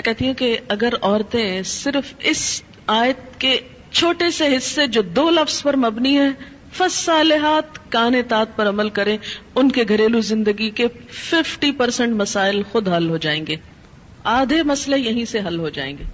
[0.00, 3.58] میں کہتی ہوں کہ اگر عورتیں صرف اس آیت کے
[3.90, 6.28] چھوٹے سے حصے جو دو لفظ پر مبنی ہے
[6.72, 9.18] فس صالحات کان تات پر عمل کریں،
[9.54, 13.56] ان کے گھریلو زندگی کے ففٹی پرسینٹ مسائل خود حل ہو جائیں گے۔
[14.24, 16.04] آدھے مسئلے یہیں سے حل ہو جائیں گے۔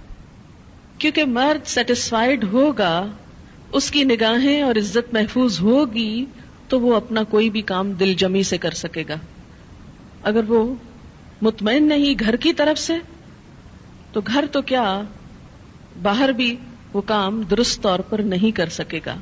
[0.97, 3.07] کیونکہ مرد سیٹسفائڈ ہوگا،
[3.71, 6.25] اس کی نگاہیں اور عزت محفوظ ہوگی،
[6.67, 9.15] تو وہ اپنا کوئی بھی کام دل جمی سے کر سکے گا۔
[10.23, 10.75] اگر وہ
[11.41, 12.93] مطمئن نہیں گھر کی طرف سے
[14.17, 15.01] تو گھر تو کیا
[16.01, 16.55] باہر بھی
[16.93, 19.15] وہ کام درست طور پر نہیں کر سکے گا۔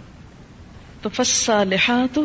[1.02, 2.18] تو فسا لحاظ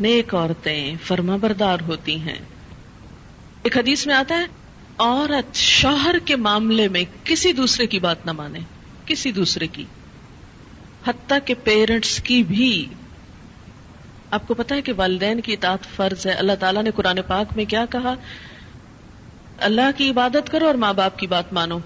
[0.00, 2.38] نیک عورتیں فرما بردار ہوتی ہیں۔
[3.62, 4.44] ایک حدیث میں آتا ہے،
[4.98, 8.58] عورت شوہر کے معاملے میں کسی دوسرے کی بات نہ مانے،
[9.06, 9.84] کسی دوسرے کی۔
[11.06, 12.86] حتیٰ کہ پیرنٹس کی بھی۔
[14.30, 17.56] آپ کو پتا ہے کہ والدین کی اطاعت فرض ہے۔ اللہ تعالیٰ نے قرآن پاک
[17.56, 18.14] میں کیا کہا؟
[19.58, 21.78] اللہ کی عبادت کرو اور ماں باپ کی بات مانو۔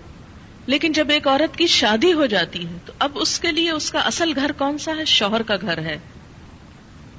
[0.66, 3.90] لیکن جب ایک عورت کی شادی ہو جاتی ہے، تو اب اس کے لیے اس
[3.90, 5.98] کا اصل گھر کون سا ہے؟ شوہر کا گھر ہے۔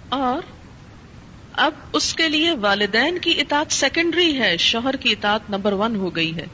[0.09, 0.41] اور
[1.53, 6.15] اب اس کے لیے والدین کی اطاعت سیکنڈری ہے، شوہر کی اطاعت نمبر ون ہو
[6.15, 6.45] گئی ہے۔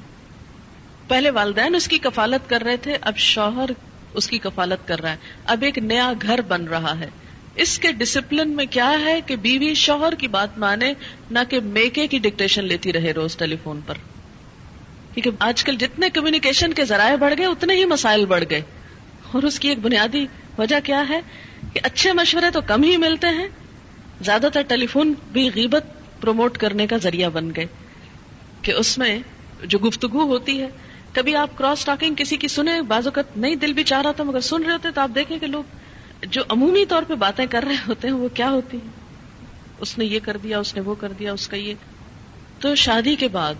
[1.07, 3.69] پہلے والدین اس کی کفالت کر رہے تھے، اب شوہر
[4.13, 7.09] اس کی کفالت کر رہا ہے۔ اب ایک نیا گھر بن رہا ہے۔
[7.55, 10.93] اس کے ڈسپلن میں کیا ہے کہ بیوی شوہر کی بات مانے،
[11.31, 13.93] نہ کہ میکے کی ڈکٹیشن لیتی رہے روز ٹیلی فون پر۔
[15.13, 18.61] کیونکہ آج کل جتنے کمیونیکیشن کے ذرائع بڑھ گئے، اتنے ہی مسائل بڑھ گئے۔
[19.31, 20.25] اور اس کی ایک بنیادی
[20.57, 21.19] وجہ کیا ہے
[21.73, 23.47] کہ اچھے مشورے تو کم ہی ملتے ہیں،
[24.21, 25.85] زیادہ تر ٹیلی فون بھی غیبت
[26.21, 27.65] پروموٹ کرنے کا ذریعہ بن گئے۔
[28.61, 29.19] کہ اس میں
[29.63, 30.67] جو گفتگو ہوتی ہے،
[31.13, 34.23] کبھی آپ کراس ٹاکنگ کسی کی سنے بعض اوقات نہیں دل بھی چاہ رہا تھا
[34.23, 35.63] مگر سن رہے ہوتے تو آپ دیکھیں کہ لوگ
[36.29, 38.91] جو عمومی طور پہ باتیں کر رہے ہوتے ہیں وہ کیا ہوتی ہیں؟
[39.79, 41.73] اس نے یہ کر دیا، اس نے وہ کر دیا، اس کا یہ۔
[42.59, 43.53] تو شادی کے بعد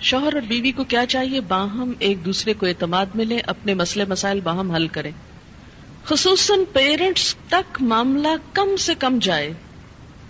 [0.00, 4.40] شوہر اور بیوی کو کیا چاہیے؟ باہم ایک دوسرے کو اعتماد ملے، اپنے مسئلے مسائل
[4.40, 5.10] باہم حل کریں۔
[6.04, 9.52] خصوصاً پیرنٹس تک معاملہ کم سے کم جائے۔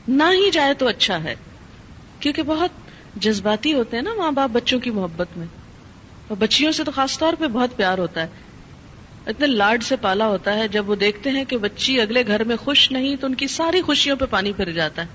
[0.09, 1.35] نہ ہی جائے تو اچھا ہے۔
[2.21, 2.71] کیونکہ بہت
[3.17, 5.47] جذباتی ہوتے ہیں نا ماں باپ بچوں کی محبت میں۔
[6.29, 8.27] اور بچیوں سے تو خاص طور پہ بہت پیار ہوتا ہے۔
[9.27, 12.57] اتنے لاڈ سے پالا ہوتا ہے جب وہ دیکھتے ہیں کہ بچی اگلے گھر میں
[12.57, 15.07] خوش نہیں تو ان کی ساری خوشیوں پہ پانی پھر جاتا ہے۔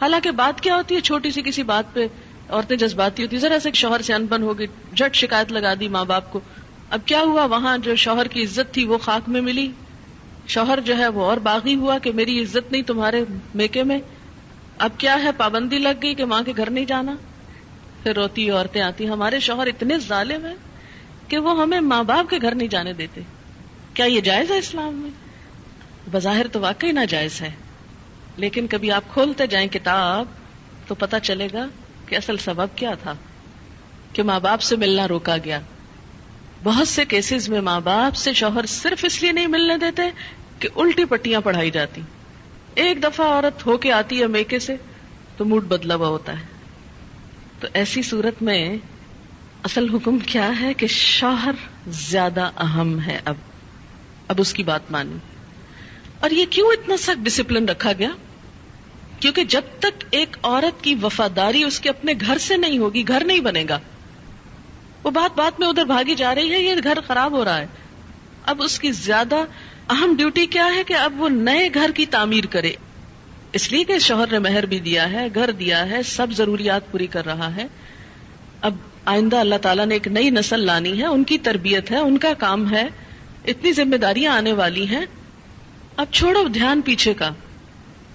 [0.00, 2.06] حالانکہ بات کیا ہوتی ہے؟ چھوٹی سی کسی بات پہ
[2.48, 6.32] عورتیں جذباتی ہوتی ذرا سے شوہر سے انبن ہوگی جٹ شکایت لگا دی ماں باپ
[6.32, 6.40] کو۔
[6.90, 9.70] اب کیا ہوا؟ وہاں جو شوہر کی عزت تھی وہ خاک میں ملی۔
[10.48, 13.24] شوہر جو ہے وہ اور باغی ہوا کہ میری عزت نہیں تمہارے
[13.54, 13.98] میکے میں۔
[14.78, 17.14] اب کیا ہے؟ پابندی لگ گئی کہ ماں کے گھر نہیں جانا۔
[18.02, 20.54] پھر روتی عورتیں آتی۔ ہمارے شوہر اتنے ظالم ہیں
[21.28, 23.20] کہ وہ ہمیں ماں باپ کے گھر نہیں جانے دیتے۔
[23.94, 25.10] کیا یہ جائز ہے اسلام میں؟
[26.12, 27.50] بظاہر تو واقعی ناجائز ہے۔
[28.36, 30.26] لیکن کبھی آپ کھولتے جائیں کتاب
[30.86, 31.66] تو پتہ چلے گا
[32.06, 33.12] کہ اصل سبب کیا تھا،
[34.12, 35.60] کہ ماں باپ سے ملنا روکا گیا۔
[36.64, 40.02] بہت سے کیسز میں ماں باپ سے شوہر صرف اس لیے نہیں ملنے دیتے
[40.58, 42.00] کہ الٹی پٹیاں پڑھائی جاتی۔
[42.74, 44.76] ایک دفعہ عورت ہو کے آتی ہے میکے سے
[45.36, 46.44] تو موڈ بدلا ہوا ہوتا ہے۔
[47.60, 48.76] تو ایسی صورت میں
[49.62, 51.52] اصل حکم کیا ہے کہ شوہر
[51.86, 53.34] زیادہ اہم ہے اب۔
[54.28, 55.16] اب اس کی بات مانی
[56.20, 58.10] اور یہ کیوں اتنا سخت ڈسپلن رکھا گیا؟
[59.20, 63.24] کیونکہ جب تک ایک عورت کی وفاداری اس کے اپنے گھر سے نہیں ہوگی، گھر
[63.24, 63.78] نہیں بنے گا۔
[65.02, 67.66] وہ بات بات میں ادھر بھاگی جا رہی ہے، یہ گھر خراب ہو رہا ہے۔
[68.46, 69.34] اب اس کی زیادہ
[69.90, 72.72] اہم ڈیوٹی کیا ہے کہ اب وہ نئے گھر کی تعمیر کرے۔
[73.52, 77.06] اس لیے کہ شوہر نے مہر بھی دیا ہے، گھر دیا ہے، سب ضروریات پوری
[77.06, 77.66] کر رہا ہے۔
[78.60, 82.18] اب آئندہ اللہ تعالیٰ نے ایک نئی نسل لانی ہے، ان کی تربیت ہے، ان
[82.18, 82.88] کا کام ہے۔
[83.46, 85.06] اتنی ذمہ داریاں آنے والی ہیں۔
[85.96, 87.30] اب چھوڑو دھیان پیچھے کا۔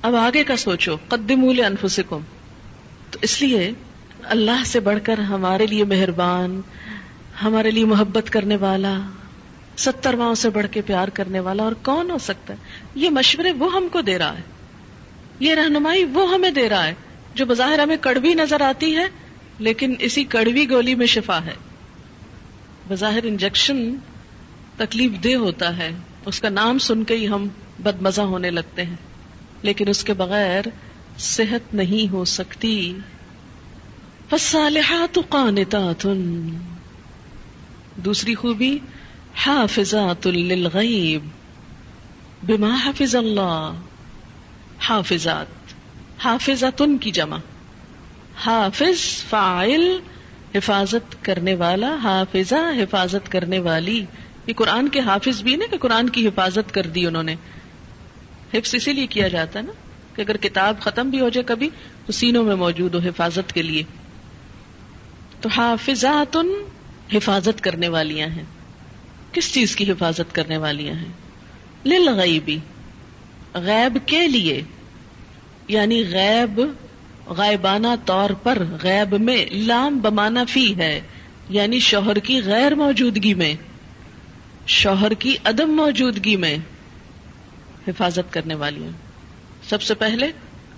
[0.02, 2.20] اب آگے کا سوچو۔ قدم انفسکم
[3.12, 3.72] تو اس لیے
[4.24, 6.62] اللہ سے بڑھ کر ہمارے لیے مہربان،
[7.44, 8.98] ہمارے لیے محبت کرنے والا
[9.78, 12.58] ستر ماؤں سے بڑھ کے پیار کرنے والا۔ اور کون ہو سکتا ہے؟
[12.96, 14.44] یہ مشورے وہ ہم کو دے رہا ہے۔
[15.40, 16.94] یہ رہنمائی وہ ہمیں دے رہا ہے۔
[17.36, 19.06] جو بظاہر ہمیں کڑوی نظر آتی ہے،
[19.60, 21.54] لیکن اسی کڑوی گولی میں شفا ہے۔
[22.88, 23.96] بظاہر انجیکشن
[24.78, 25.92] تکلیف دہ ہوتا ہے۔
[26.26, 27.48] اس کا نام سن کے ہی ہم
[27.80, 28.96] بد مزہ ہونے لگتے ہیں۔
[29.62, 30.62] لیکن اس کے بغیر
[31.18, 32.98] صحت نہیں ہو سکتی۔
[34.30, 36.08] فالصالحات قانتات
[37.96, 38.80] دوسری خوبی،
[39.36, 41.28] حافظات للغیب۔
[42.44, 43.74] بما حفظ اللہ۔
[44.80, 45.46] حافظات۔
[46.26, 47.38] حافظاتن کی جمع۔
[48.46, 50.00] حافظ فائل
[50.56, 54.06] حفاظت کرنے والا، حافظہ، حفاظت کرنے والی۔
[54.48, 57.36] یہ قرآن کے حافظ بھی نا کہ قرآن کی حفاظت کر دی انہوں نے۔
[58.54, 59.72] حفظ اسی لیے کیا جاتا ہے نا
[60.16, 61.70] کہ اگر کتاب ختم بھی ہو جائے کبھی،
[62.06, 63.84] تو سینوں میں موجود ہو حفاظت کے لیے۔
[65.42, 66.38] تو حافظات
[67.14, 68.44] حفاظت کرنے والیاں ہیں۔
[69.32, 71.12] کس چیز کی حفاظت کرنے والیاں ہیں؟
[71.86, 72.58] للغیبی۔
[73.54, 74.62] غیب کے لیے۔
[75.68, 76.62] یعنی غیب،
[77.26, 81.02] غائبانہ طور پر، غیب میں، لام بمانا فی ہے۔
[81.50, 83.56] یعنی شوہر کی غیر موجودگی میں۔
[84.68, 86.58] شوہر کی عدم موجودگی میں
[87.88, 88.92] حفاظت کرنے والی ہیں
[89.70, 90.32] سب سے پہلے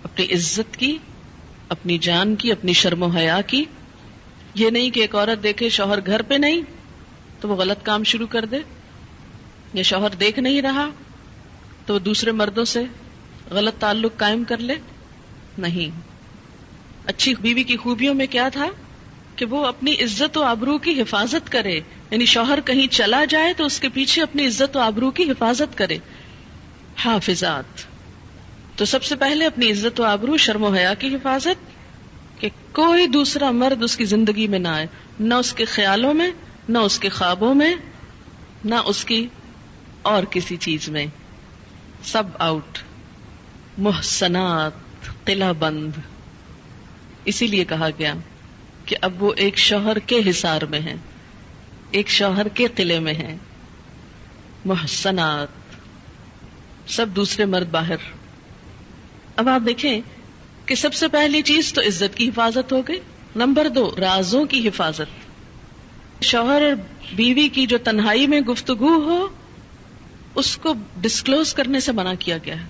[0.04, 0.98] اپنی عزت کی،
[1.70, 3.66] اپنی جان کی، اپنی شرم و حیا کی۔
[4.56, 6.62] یہ نہیں کہ ایک عورت دیکھے شوہر گھر پہ نہیں
[7.40, 8.58] تو وہ غلط کام شروع کر دے۔
[9.74, 10.90] یا شوہر دیکھ نہیں رہا
[11.86, 12.84] تو وہ دوسرے مردوں سے
[13.52, 14.76] غلط تعلق قائم کر لے۔
[15.58, 16.02] نہیں۔
[17.06, 18.68] اچھی بیوی کی خوبیوں میں کیا تھا؟
[19.40, 21.80] کہ وہ اپنی عزت و آبرو کی حفاظت کرے۔
[22.12, 25.78] یعنی شوہر کہیں چلا جائے تو اس کے پیچھے اپنی عزت و آبرو کی حفاظت
[25.78, 25.98] کرے۔
[26.98, 27.64] حافظات۔
[28.76, 31.80] تو سب سے پہلے اپنی عزت و آبرو، شرم و حیا کی حفاظت،
[32.42, 34.86] کہ کوئی دوسرا مرد اس کی زندگی میں نہ آئے۔
[35.20, 36.32] نہ اس کے خیالوں میں،
[36.70, 37.76] نہ اس کے خوابوں میں،
[38.66, 39.28] نہ اس کی
[40.02, 41.06] اور کسی چیز میں۔
[42.04, 42.80] سب آؤٹ۔
[43.78, 44.72] محسنات،
[45.26, 45.92] قلعہ بند۔
[47.26, 48.14] اسی لیے کہا گیا۔
[48.90, 50.96] کہ اب وہ ایک شوہر کے حصار میں ہے
[51.92, 53.38] ایک شوہر کے قلعے میں ہے
[54.66, 55.48] محسنات،
[56.88, 57.96] سب دوسرے مرد باہر۔
[59.36, 60.02] اب آپ دیکھیں
[60.66, 63.00] کہ سب سے پہلی چیز تو عزت کی حفاظت ہو گئی۔
[63.36, 65.30] نمبر دو، رازوں کی حفاظت۔
[66.24, 66.84] شوہر اور
[67.16, 69.28] بیوی کی جو تنہائی میں گفتگو ہو،
[70.36, 72.68] اس کو ڈسکلوز کرنے سے منع کیا گیا ہے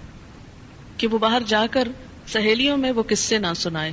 [0.98, 1.88] کہ وہ باہر جا کر
[2.27, 3.92] سہیلیوں میں وہ قصے نہ سنائے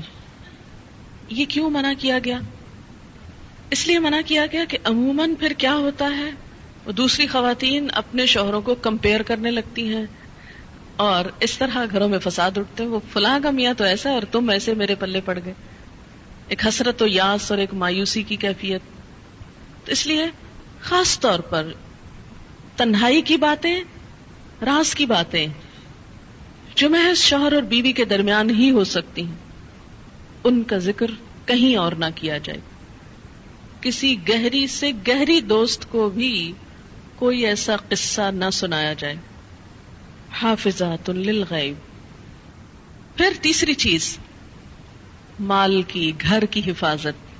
[1.28, 2.38] یہ کیوں منع کیا گیا؟
[3.70, 6.30] اس لیے منع کیا گیا کہ عموماً پھر کیا ہوتا ہے؟
[6.86, 10.06] وہ دوسری خواتین اپنے شوہروں کو کمپیئر کرنے لگتی ہیں
[10.96, 14.22] اور اس طرح گھروں میں فساد اٹھتے ہیں، وہ فلاں کا میاں تو ایسا اور
[14.32, 15.54] تم ایسے میرے پلے پڑ گئے۔
[16.48, 18.80] ایک حسرت و یاس اور ایک مایوسی کی کیفیت۔
[19.84, 20.26] تو اس لیے
[20.80, 21.72] خاص طور پر
[22.76, 23.82] تنہائی کی باتیں،
[24.64, 25.46] راز کی باتیں
[26.74, 29.45] جو محض شوہر اور بیوی کے درمیان ہی ہو سکتی ہیں۔
[30.46, 31.06] ان کا ذکر
[31.46, 32.60] کہیں اور نہ کیا جائے۔
[33.80, 36.52] کسی گہری سے گہری دوست کو بھی
[37.16, 39.16] کوئی ایسا قصہ نہ سنایا جائے۔
[40.32, 41.74] حافظات للغیب۔
[43.16, 44.18] پھر تیسری چیز،
[45.40, 47.32] مال کی، گھر کی حفاظت۔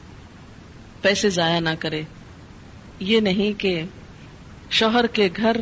[1.03, 2.03] پیسے ضائع نہ کرے۔
[3.01, 3.83] یہ نہیں کہ
[4.71, 5.57] شوہر کے گھر،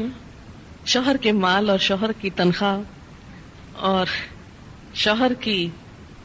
[0.86, 2.80] شوہر کے مال اور شوہر کی تنخواہ
[3.76, 4.06] اور
[4.94, 5.68] شوہر کی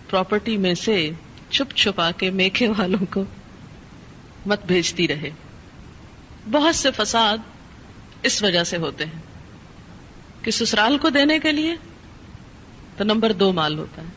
[0.10, 1.10] پراپرٹی میں سے
[1.50, 3.24] چھپ چھپا کے میکے والوں کو
[4.46, 5.30] مت بھیجتی رہے۔
[6.52, 7.38] بہت سے فساد
[8.24, 9.22] اس وجہ سے ہوتے ہیں
[10.42, 11.76] کہ سسرال کو دینے کے لیے
[12.98, 14.08] تو نمبر دو مال ہوتا ہے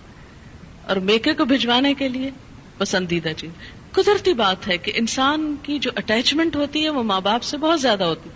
[0.83, 2.31] اور میکے کو بھجوانے کے لیے
[2.79, 3.51] پسندیدہ چیز۔
[3.93, 7.81] قدرتی بات ہے کہ انسان کی جو اٹیچمنٹ ہوتی ہے وہ ماں باپ سے بہت
[7.81, 8.31] زیادہ ہوتی۔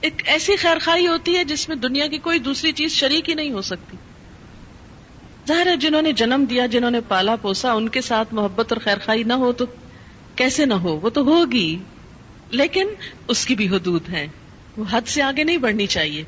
[0.00, 3.34] ایک ایسی خیر خائی ہوتی ہے جس میں دنیا کی کوئی دوسری چیز شریک ہی
[3.34, 3.96] نہیں ہو سکتی۔
[5.50, 8.80] ظاہر ہے جنہوں نے جنم دیا، جنہوں نے پالا، پوسا، ان کے ساتھ محبت اور
[8.80, 9.64] خیر خائی نہ ہو تو
[10.36, 11.78] کیسے نہ ہو؟ وہ تو ہوگی،
[12.50, 12.88] لیکن
[13.28, 14.26] اس کی بھی حدود ہے
[14.76, 16.24] وہ حد سے آگے نہیں بڑھنی چاہیے۔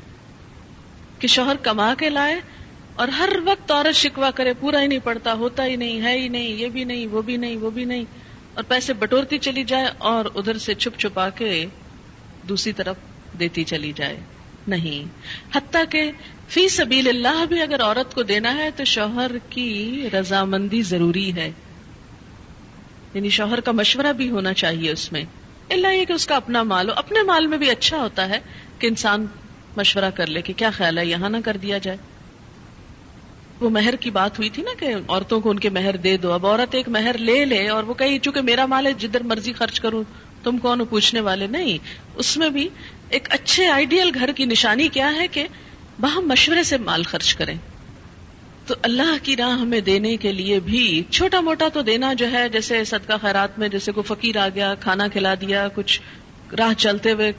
[1.19, 2.39] کہ شوہر کما کے لائے
[2.95, 6.27] اور ہر وقت عورت شکوا کرے، پورا ہی نہیں پڑتا ہوتا ہی نہیں، ہے ہی
[6.27, 8.03] نہیں، یہ بھی نہیں، وہ بھی نہیں، وہ بھی نہیں۔
[8.53, 11.65] اور پیسے بٹورتی چلی جائے اور ادھر سے چھپ چھپا کے
[12.49, 12.95] دوسری طرف
[13.39, 14.19] دیتی چلی جائے۔
[14.67, 15.03] نہیں۔
[15.57, 16.11] حتیٰ کہ
[16.47, 21.51] فی سبیل اللہ بھی اگر عورت کو دینا ہے تو شوہر کی رضامندی ضروری ہے۔
[23.13, 25.23] یعنی شوہر کا مشورہ بھی ہونا چاہیے اس میں۔
[25.69, 28.39] اللہ یہ کہ اس کا اپنا مال ہو۔ اپنے مال میں بھی اچھا ہوتا ہے
[28.79, 29.25] کہ انسان
[29.77, 31.97] مشورہ کر لے کہ کیا خیال ہے، یہاں نہ کر دیا جائے۔
[33.59, 36.31] وہ مہر کی بات ہوئی تھی نا کہ عورتوں کو ان کے مہر دے دو۔
[36.31, 39.53] اب عورت ایک مہر لے لے اور وہ کہیں چونکہ میرا مال ہے، جدھر مرضی
[39.53, 40.03] خرچ کروں،
[40.43, 41.77] تم کون پوچھنے والے نہیں۔
[42.15, 42.69] اس میں بھی
[43.09, 45.47] ایک اچھے آئیڈیل گھر کی نشانی کیا ہے کہ
[45.99, 47.57] باہم مشورے سے مال خرچ کریں۔
[48.65, 52.49] تو اللہ کی راہ ہمیں دینے کے لیے بھی چھوٹا موٹا تو دینا جو ہے،
[52.49, 56.01] جیسے صدقہ خیرات میں، جیسے کوئی فقیر آ گیا، کھانا کھلا دیا، کچھ
[56.57, 57.31] راہ چلتے ہوئے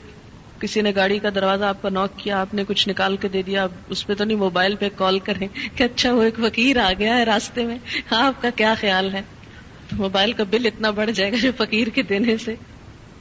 [0.59, 3.41] کسی نے گاڑی کا دروازہ آپ کا نوک کیا، آپ نے کچھ نکال کے دے
[3.41, 6.91] دیا اس پہ تو نہیں موبائل پہ کال کریں کہ اچھا وہ ایک فقیر آ
[6.99, 7.77] گیا ہے راستے میں۔
[8.11, 9.21] ہاں آپ کا کیا خیال ہے؟
[9.89, 12.55] تو موبائل کا بل اتنا بڑھ جائے گا جو فقیر کے دینے سے۔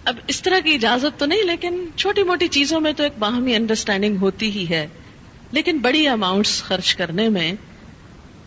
[0.05, 3.55] اب اس طرح کی اجازت تو نہیں، لیکن چھوٹی موٹی چیزوں میں تو ایک باہمی
[3.55, 4.87] انڈرسٹینڈنگ ہوتی ہی ہے۔
[5.53, 7.53] لیکن بڑی اماؤنٹس خرچ کرنے میں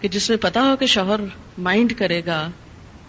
[0.01, 1.19] کہ جس میں پتا ہو کہ شوہر
[1.57, 2.47] مائنڈ کرے گا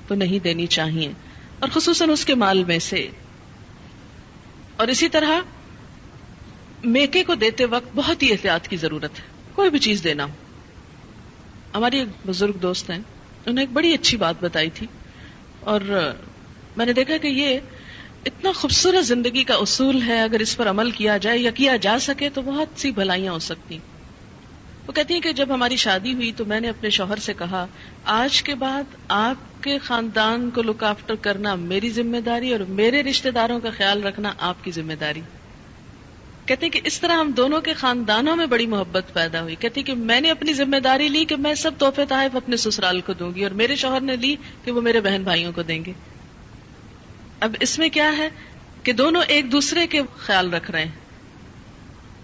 [0.08, 1.10] تو نہیں دینی چاہیے،
[1.58, 3.06] اور خصوصاً اس کے مال میں سے۔
[4.76, 5.40] اور اسی طرح
[6.84, 9.24] میکے کو دیتے وقت بہت ہی احتیاط کی ضرورت ہے،
[9.54, 10.32] کوئی بھی چیز دینا ہو۔
[11.74, 14.86] ہماری ایک بزرگ دوست ہیں، انہوں نے ایک بڑی اچھی بات بتائی تھی،
[15.62, 15.80] اور
[16.76, 17.58] میں نے دیکھا کہ یہ
[18.28, 21.98] اتنا خوبصورت زندگی کا اصول ہے، اگر اس پر عمل کیا جائے یا کیا جا
[21.98, 23.78] سکے تو بہت سی بھلائیاں ہو سکتی۔
[24.86, 27.66] وہ کہتی ہیں کہ جب ہماری شادی ہوئی تو میں نے اپنے شوہر سے کہا،
[28.04, 33.02] آج کے بعد آپ کے خاندان کو لک آفٹر کرنا میری ذمہ داری اور میرے
[33.02, 35.20] رشتے داروں کا خیال رکھنا آپ کی ذمہ داری۔
[36.46, 39.82] کہتے ہیں کہ اس طرح ہم دونوں کے خاندانوں میں بڑی محبت پیدا ہوئی۔ کہتی
[39.82, 43.12] کہ میں نے اپنی ذمہ داری لی کہ میں سب تحفے تحائف اپنے سسرال کو
[43.12, 45.92] دوں گی اور میرے شوہر نے لی کہ وہ میرے بہن بھائیوں کو دیں گے۔
[47.40, 48.28] اب اس میں کیا ہے
[48.82, 50.92] کہ دونوں ایک دوسرے کے خیال رکھ رہے ہیں۔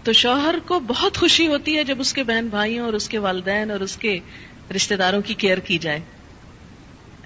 [0.03, 3.17] تو شوہر کو بہت خوشی ہوتی ہے جب اس کے بہن بھائیوں اور اس کے
[3.17, 4.19] والدین اور اس کے
[4.75, 5.99] رشتے داروں کی کیئر کی جائے۔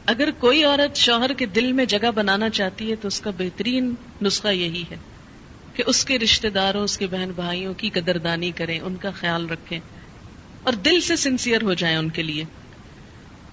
[0.05, 3.93] اگر کوئی عورت شوہر کے دل میں جگہ بنانا چاہتی ہے تو اس کا بہترین
[4.22, 4.96] نسخہ یہی ہے
[5.74, 9.50] کہ اس کے رشتے داروں، اس کے بہن بھائیوں کی قدردانی کریں، ان کا خیال
[9.50, 9.79] رکھیں
[10.63, 12.43] اور دل سے سنسیئر ہو جائیں ان کے لیے۔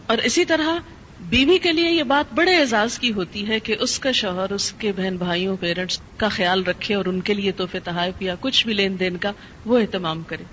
[0.06, 0.78] اور اسی طرح
[1.20, 4.72] بیوی کے لیے یہ بات بڑے اعزاز کی ہوتی ہے کہ اس کا شوہر اس
[4.72, 8.66] کے بہن بھائیوں پیرنٹس کا خیال رکھے اور ان کے لیے تحفے تحائف یا کچھ
[8.66, 9.32] بھی لین دین کا
[9.64, 10.44] وہ اہتمام کرے۔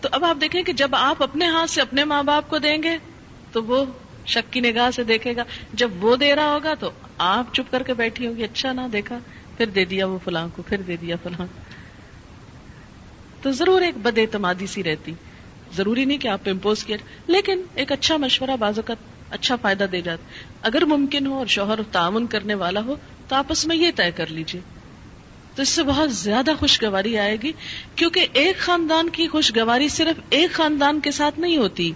[0.00, 2.82] تو اب آپ دیکھیں کہ جب آپ اپنے ہاتھ سے اپنے ماں باپ کو دیں
[2.82, 2.98] گے
[3.52, 3.84] تو وہ
[4.26, 7.82] شک کی نگاہ سے دیکھے گا۔ جب وہ دے رہا ہوگا تو آپ چپ کر
[7.82, 9.18] کے بیٹھی ہوگی اچھا نہ دیکھا،
[9.56, 11.46] پھر دے دیا وہ فلاں کو، پھر دے دیا فلاں۔
[13.42, 15.12] تو ضرور ایک بد اعتمادی سی رہتی۔
[15.76, 18.94] ضروری نہیں کہ آپ امپوز کیا لیکن ایک اچھا مشورہ بازو کا
[19.30, 20.24] اچھا فائدہ دے جاتا
[20.62, 22.94] اگر ممکن ہو اور شوہر تعاون کرنے والا ہو،
[23.28, 24.60] تو آپس میں یہ طے کر لیجیے
[25.54, 27.52] تو اس سے بہت زیادہ خوشگواری آئے گی،
[27.94, 31.92] کیونکہ ایک خاندان کی خوشگواری صرف ایک خاندان کے ساتھ نہیں ہوتی۔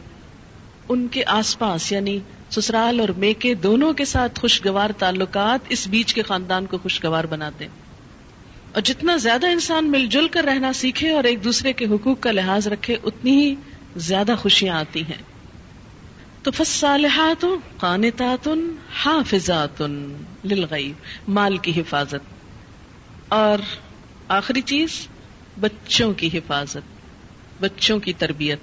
[0.89, 2.19] ان کے آس پاس یعنی
[2.51, 7.67] سسرال اور میکے دونوں کے ساتھ خوشگوار تعلقات اس بیچ کے خاندان کو خوشگوار بناتے
[8.73, 12.33] اور جتنا زیادہ انسان مل جل کر رہنا سیکھے اور ایک دوسرے کے حقوق کا
[12.33, 13.55] لحاظ رکھے، اتنی ہی
[13.97, 15.32] زیادہ خوشیاں آتی ہیں۔
[16.43, 17.45] تو فصالحات
[17.77, 18.49] قانتات
[18.95, 19.83] حافظات
[20.45, 20.95] للغیب،
[21.29, 22.33] مال کی حفاظت۔
[23.29, 23.59] اور
[24.29, 25.09] آخری چیز،
[25.61, 26.79] بچوں کی حفاظت،
[27.61, 28.59] بچوں کی تربیت۔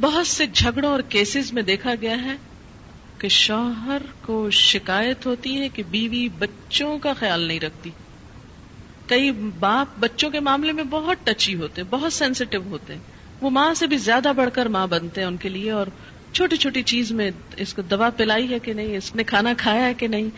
[0.00, 2.36] بہت سے جھگڑوں اور کیسز میں دیکھا گیا ہے
[3.18, 7.90] کہ شوہر کو شکایت ہوتی ہے کہ بیوی بچوں کا خیال نہیں رکھتی۔
[9.06, 12.94] کئی باپ بچوں کے معاملے میں بہت ٹچی ہوتے بہت سینسیٹیو ہوتے
[13.40, 15.86] وہ ماں سے بھی زیادہ بڑھ کر ماں بنتے ہیں ان کے لیے اور
[16.36, 19.86] چھوٹی چھوٹی چیز میں اس کو دوا پلائی ہے کہ نہیں، اس نے کھانا کھایا
[19.86, 20.28] ہے کہ نہیں،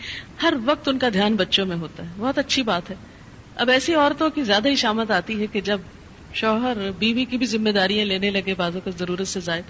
[0.41, 2.95] ہر وقت ان کا دھیان بچوں میں ہوتا ہے۔ بہت اچھی بات ہے۔
[3.55, 5.79] اب ایسی عورتوں کی زیادہ ہی شامت آتی ہے کہ جب
[6.33, 9.63] شوہر بیوی کی بھی ذمہ داریاں لینے لگے بازوں کو ضرورت سے زائد۔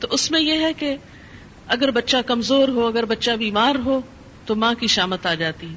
[0.00, 0.96] تو اس میں یہ ہے کہ
[1.66, 4.00] اگر بچہ کمزور ہو، اگر بچہ بیمار ہو،
[4.46, 5.74] تو ماں کی شامت آ جاتی ہے۔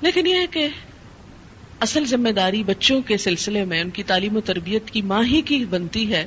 [0.00, 0.68] لیکن یہ ہے کہ
[1.80, 5.40] اصل ذمہ داری بچوں کے سلسلے میں، ان کی تعلیم و تربیت کی ماں ہی
[5.40, 6.26] کی بنتی ہے۔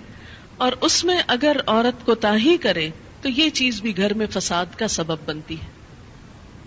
[0.58, 2.90] اور اس میں اگر عورت کو تاہی کرے
[3.22, 5.68] تو یہ چیز بھی گھر میں فساد کا سبب بنتی ہے۔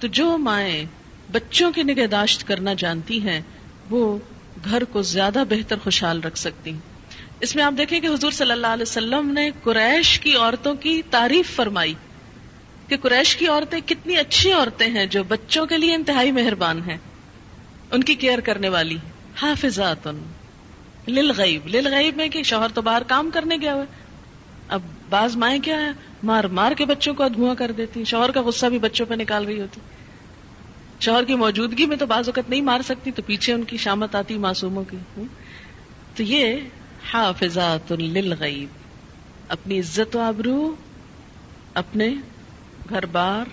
[0.00, 0.84] تو جو مائیں
[1.32, 3.40] بچوں کی نگہداشت کرنا جانتی ہیں،
[3.90, 4.18] وہ
[4.70, 6.78] گھر کو زیادہ بہتر خوشحال رکھ سکتی ہیں۔
[7.40, 11.02] اس میں آپ دیکھیں کہ حضور صلی اللہ علیہ وسلم نے قریش کی عورتوں کی
[11.10, 11.94] تعریف فرمائی
[12.88, 16.96] کہ قریش کی عورتیں کتنی اچھی عورتیں ہیں جو بچوں کے لیے انتہائی مہربان ہیں۔
[17.90, 18.96] ان کی کیئر کرنے والی
[19.42, 20.06] حافظات
[21.08, 23.84] للغیب للغیب میں کہ شوہر تو باہر کام کرنے گیا ہوا
[24.68, 25.90] اب بعض مائیں کیا ہے
[26.22, 29.44] مار مار کے بچوں کو ادھواں کر دیتی شوہر کا غصہ بھی بچوں پہ نکال
[29.44, 29.80] رہی ہوتی۔
[31.00, 34.14] شوہر کی موجودگی میں تو بعض وقت نہیں مار سکتی، تو پیچھے ان کی شامت
[34.14, 34.96] آتی معصوموں کی۔
[36.14, 36.56] تو یہ
[37.12, 38.68] حافظات للغیب۔
[39.48, 40.74] اپنی عزت و آبرو،
[41.74, 42.14] اپنے
[42.88, 43.44] گھر بار،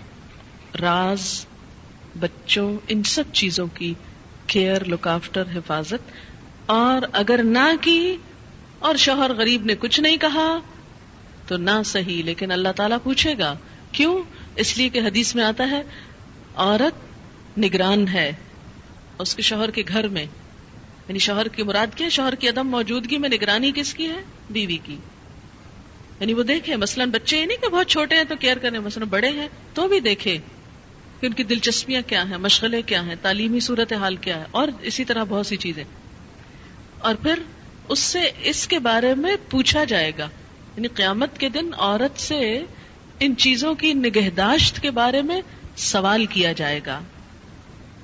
[0.81, 1.45] راز،
[2.19, 3.93] بچوں، ان سب چیزوں کی
[4.47, 6.11] کیئر لک آفٹر حفاظت
[6.65, 8.17] اور اگر نہ کی
[8.79, 10.59] اور شوہر غریب نے کچھ نہیں کہا
[11.47, 13.57] تو نہ صحیح، لیکن اللہ تعالیٰ پوچھے گا،
[13.91, 14.23] کیوں؟
[14.55, 15.81] اس لیے کہ حدیث میں آتا ہے،
[16.55, 16.93] عورت
[17.59, 18.31] نگران ہے
[19.19, 20.23] اس کے شوہر کے گھر میں۔
[21.07, 24.77] یعنی شوہر کی مراد کیا شوہر کی عدم موجودگی میں نگرانی کس کی ہے؟ بیوی
[24.83, 24.97] کی۔
[26.19, 29.07] یعنی وہ دیکھے، مثلاً بچے یہ نہیں کہ بہت چھوٹے ہیں تو کیئر کرنے، مثلاً
[29.07, 30.37] بڑے ہیں تو بھی دیکھے۔
[31.19, 34.67] کہ ان کی دلچسپیاں کیا ہیں؟ مشغلے کیا ہیں؟ تعلیمی صورت حال کیا ہے؟ اور
[34.81, 35.83] اسی طرح بہت سی چیزیں۔
[37.05, 37.39] اور پھر
[37.89, 40.29] اس سے اس کے بارے میں پوچھا جائے گا۔
[40.77, 42.63] یعنی قیامت کے دن عورت سے
[43.19, 45.41] ان چیزوں کی نگہداشت کے بارے میں
[45.75, 46.99] سوال کیا جائے گا۔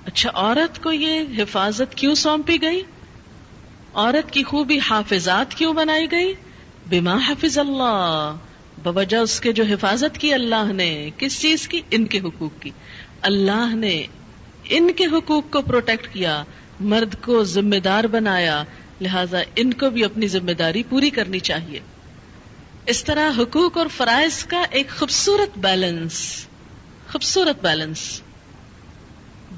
[0.06, 2.84] اچھا عورت کو یہ حفاظت کیوں سونپی گئی؟
[3.94, 6.34] عورت کی خوبی حافظات کیوں بنائی گئی؟
[6.90, 8.36] بما حفظ اللہ۔
[8.84, 12.70] بوجہ اس کے جو حفاظت کی اللہ نے، کس چیز کی؟ ان کے حقوق کی۔
[13.22, 14.04] اللہ نے
[14.70, 16.44] ان کے حقوق کو پروٹیکٹ کیا،
[16.80, 18.64] مرد کو ذمہ دار بنایا
[19.02, 21.80] لہذا ان کو بھی اپنی ذمہ داری پوری کرنی چاہیے۔
[22.86, 26.46] اس طرح حقوق اور فرائض کا ایک خوبصورت بیلنس
[27.12, 28.22] خوبصورت بیلنس۔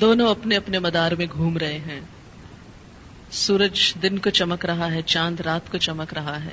[0.01, 2.00] دونوں اپنے اپنے مدار میں گھوم رہے ہیں۔
[3.31, 6.51] سورج دن کو چمک رہا ہے، چاند رات کو چمک رہا ہے۔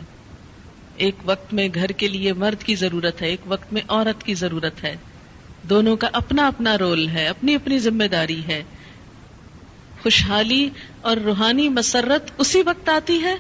[0.97, 4.35] ایک وقت میں گھر کے لیے مرد کی ضرورت ہے، ایک وقت میں عورت کی
[4.35, 4.97] ضرورت ہے۔
[5.62, 8.64] دونوں کا اپنا اپنا رول ہے، اپنی اپنی ذمہ داری ہے۔
[10.02, 13.35] خوشحالی اور روحانی مسرت اسی وقت آتی ہے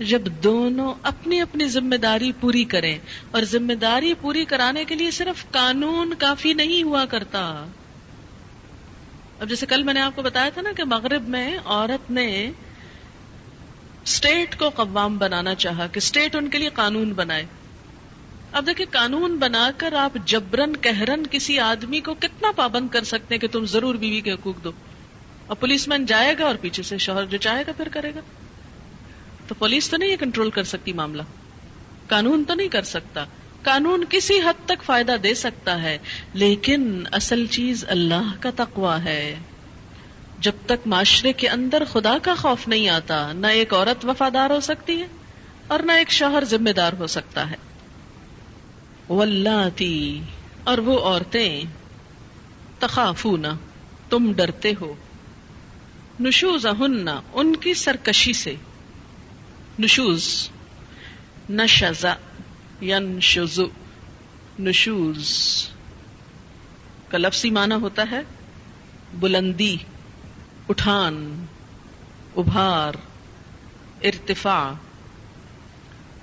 [0.00, 2.98] جب دونوں اپنی اپنی ذمہ داری پوری کریں
[3.30, 7.66] اور ذمہ داری پوری کرانے کے لیے صرف قانون کافی نہیں ہوا کرتا۔
[9.40, 12.50] اب جیسے کل میں نے آپ کو بتایا تھا نا کہ مغرب میں عورت نے
[14.04, 17.46] اسٹیٹ کو قوام بنانا چاہا کہ اسٹیٹ ان کے لیے قانون بنائے۔
[18.52, 23.34] اب دیکھیں قانون بنا کر آپ جبرن کہرن کسی آدمی کو کتنا پابند کر سکتے
[23.34, 24.72] ہیں کہ تم ضرور بیوی کے حقوق دو۔
[25.46, 28.20] اور پولیس مین جائے گا اور پیچھے سے شوہر جو چاہے گا پھر کرے گا۔
[29.48, 31.22] تو پولیس تو نہیں یہ کنٹرول کر سکتی معاملہ۔
[32.08, 33.24] قانون تو نہیں کر سکتا۔
[33.62, 35.98] قانون کسی حد تک فائدہ دے سکتا ہے،
[36.32, 39.34] لیکن اصل چیز اللہ کا تقوا ہے۔
[40.38, 44.60] جب تک معاشرے کے اندر خدا کا خوف نہیں آتا، نہ ایک عورت وفادار ہو
[44.60, 45.06] سکتی ہے
[45.66, 47.56] اور نہ ایک شوہر ذمہ دار ہو سکتا ہے۔
[50.64, 51.62] اور وہ عورتیں
[52.78, 53.44] تخافون
[54.10, 54.94] تم ڈرتے ہو۔
[56.20, 56.66] نشوز
[57.32, 58.54] ان کی سرکشی سے۔
[59.78, 60.48] نشوز
[61.50, 62.14] نشزا
[62.82, 63.66] ینشزو
[64.58, 65.30] نشوز۔
[67.08, 68.20] کا لفظی معنی ہوتا ہے
[69.14, 69.76] بلندی،
[70.68, 71.46] اٹھان،
[72.36, 72.94] ابھار،
[74.02, 74.72] ارتفاع۔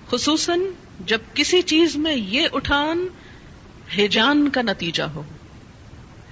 [0.09, 0.59] خصوصاً
[0.99, 3.07] جب کسی چیز میں یہ اٹھان
[3.97, 5.23] ہیجان کا نتیجہ ہو۔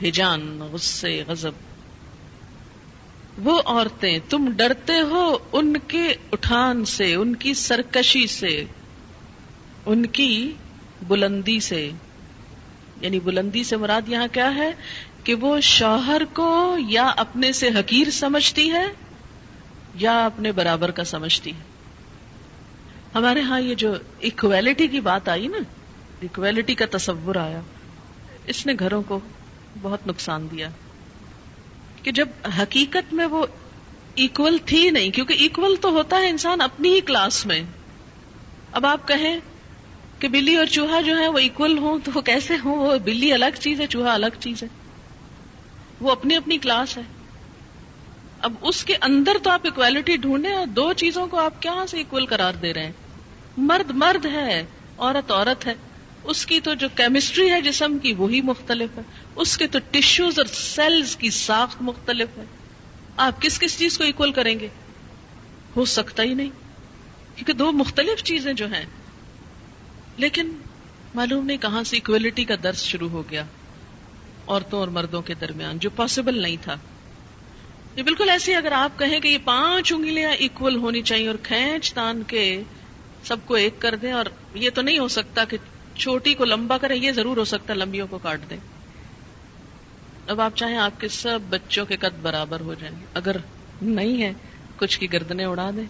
[0.01, 1.70] ہیجان غصے، غضب۔
[3.37, 8.65] وہ عورتیں تم ڈرتے ہو ان کے اٹھان سے، ان کی سرکشی سے،
[9.85, 10.51] ان کی
[11.07, 11.91] بلندی سے۔
[13.01, 14.71] یعنی بلندی سے مراد یہاں کیا ہے؟
[15.23, 18.85] کہ وہ شوہر کو یا اپنے سے حقیر سمجھتی ہے
[19.95, 21.63] یا اپنے برابر کا سمجھتی ہے۔
[23.15, 25.57] ہمارے ہاں یہ جو اکویلٹی کی بات آئی نا
[26.23, 27.61] اکویلٹی کا تصور آیا۔
[28.45, 29.19] اس نے گھروں کو
[29.81, 30.69] بہت نقصان دیا۔
[32.03, 32.29] کہ جب
[32.61, 33.45] حقیقت میں وہ
[34.15, 37.61] ایکول تھی نہیں، کیونکہ ایکول تو ہوتا ہے انسان اپنی ہی کلاس میں۔
[38.71, 39.39] اب آپ کہیں
[40.19, 43.33] کہ بلی اور چوہا جو ہے وہ اکول ہوں تو وہ کیسے ہوں؟ وہ بلی
[43.33, 44.67] الگ چیز ہے، چوہا الگ چیز ہے۔
[45.99, 47.01] وہ اپنی اپنی کلاس ہے۔
[48.41, 51.99] اب اس کے اندر تو آپ اکویلٹی ڈھونڈیں اور دو چیزوں کو آپ کہاں سے
[51.99, 52.91] اکول قرار دے رہے ہیں؟
[53.57, 54.65] مرد مرد ہے،
[54.97, 55.73] عورت عورت ہے۔
[56.23, 59.03] اس کی تو جو کیمسٹری ہے جسم کی، وہی مختلف ہے۔
[59.35, 62.43] اس کے تو ٹشوز اور سیلز کی ساخت مختلف ہے
[63.17, 64.67] آپ کس کس چیز کو اکول کریں گے؟
[65.75, 66.49] ہو سکتا ہی نہیں۔
[67.35, 68.85] کیونکہ دو مختلف چیزیں جو ہیں۔
[70.17, 70.53] لیکن
[71.15, 73.43] معلوم نہیں کہاں سے اکویلٹی کا درس شروع ہو گیا۔
[74.47, 76.75] عورتوں اور مردوں کے درمیان، جو پاسبل نہیں تھا۔
[77.95, 81.93] یہ بالکل ایسی اگر آپ کہیں کہ یہ پانچ انگلیاں اکول ہونی چاہیے اور کھینچ
[81.93, 82.61] تان کے
[83.23, 85.57] سب کو ایک کر دیں اور یہ تو نہیں ہو سکتا کہ
[85.95, 88.57] چھوٹی کو لمبا کریں، یہ ضرور ہو سکتا ہے لمبیوں کو کاٹ دیں۔
[90.31, 93.35] اب آپ چاہیں آپ کے سب بچوں کے قد برابر ہو جائیں اگر
[93.81, 94.33] نہیں ہے،
[94.77, 95.85] کچھ کی گردنے اڑا دیں۔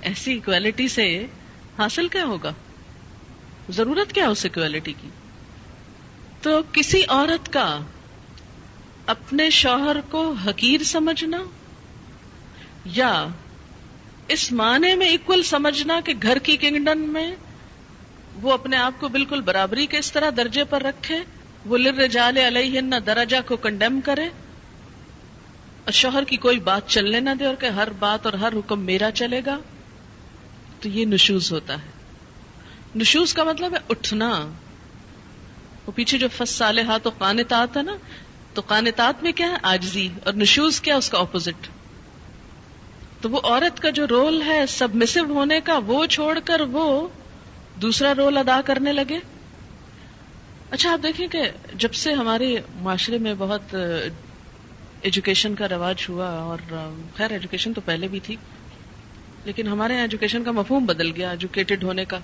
[0.00, 1.26] ایسی اکویلٹی سے
[1.78, 2.52] حاصل کیا ہوگا؟
[3.70, 5.08] ضرورت کیا اس اکویلٹی کی؟
[6.42, 7.80] تو کسی عورت کا
[9.06, 11.42] اپنے شوہر کو حقیر سمجھنا
[12.84, 13.26] یا
[14.28, 17.34] اس معنی میں اکول سمجھنا کہ گھر کی کنگڈم میں
[18.42, 21.18] وہ اپنے آپ کو بالکل برابری کے اس طرح درجے پر رکھے
[21.66, 24.24] وہ لر جال علیہ درجہ کو کنڈیم کرے۔
[25.84, 28.80] اور شوہر کی کوئی بات چلنے نہ دے اور کہ ہر بات اور ہر حکم
[28.80, 29.58] میرا چلے گا۔
[30.80, 31.90] تو یہ نشوز ہوتا ہے۔
[32.96, 34.46] نشوز کا مطلب ہے اٹھنا۔
[35.86, 37.96] وہ پیچھے جو فس سال ہاتھ تو قانتات ہے نا،
[38.54, 41.68] تو قانتات میں کیا ہے؟ آجزی اور نشوز کیا اس کا اپوزٹ
[43.20, 47.08] تو وہ عورت کا جو رول ہے سبمسو ہونے کا، وہ چھوڑ کر وہ
[47.82, 49.18] دوسرا رول ادا کرنے لگے۔
[50.70, 51.42] اچھا آپ دیکھیں کہ
[51.74, 53.74] جب سے ہمارے معاشرے میں بہت
[55.02, 56.58] ایجوکیشن کا رواج ہوا اور
[57.16, 58.36] خیر ایجوکیشن تو پہلے بھی تھی،
[59.44, 62.18] لیکن ہمارے یہاں ایجوکیشن کا مفہوم بدل گیا ایجوکیٹڈ ہونے کا۔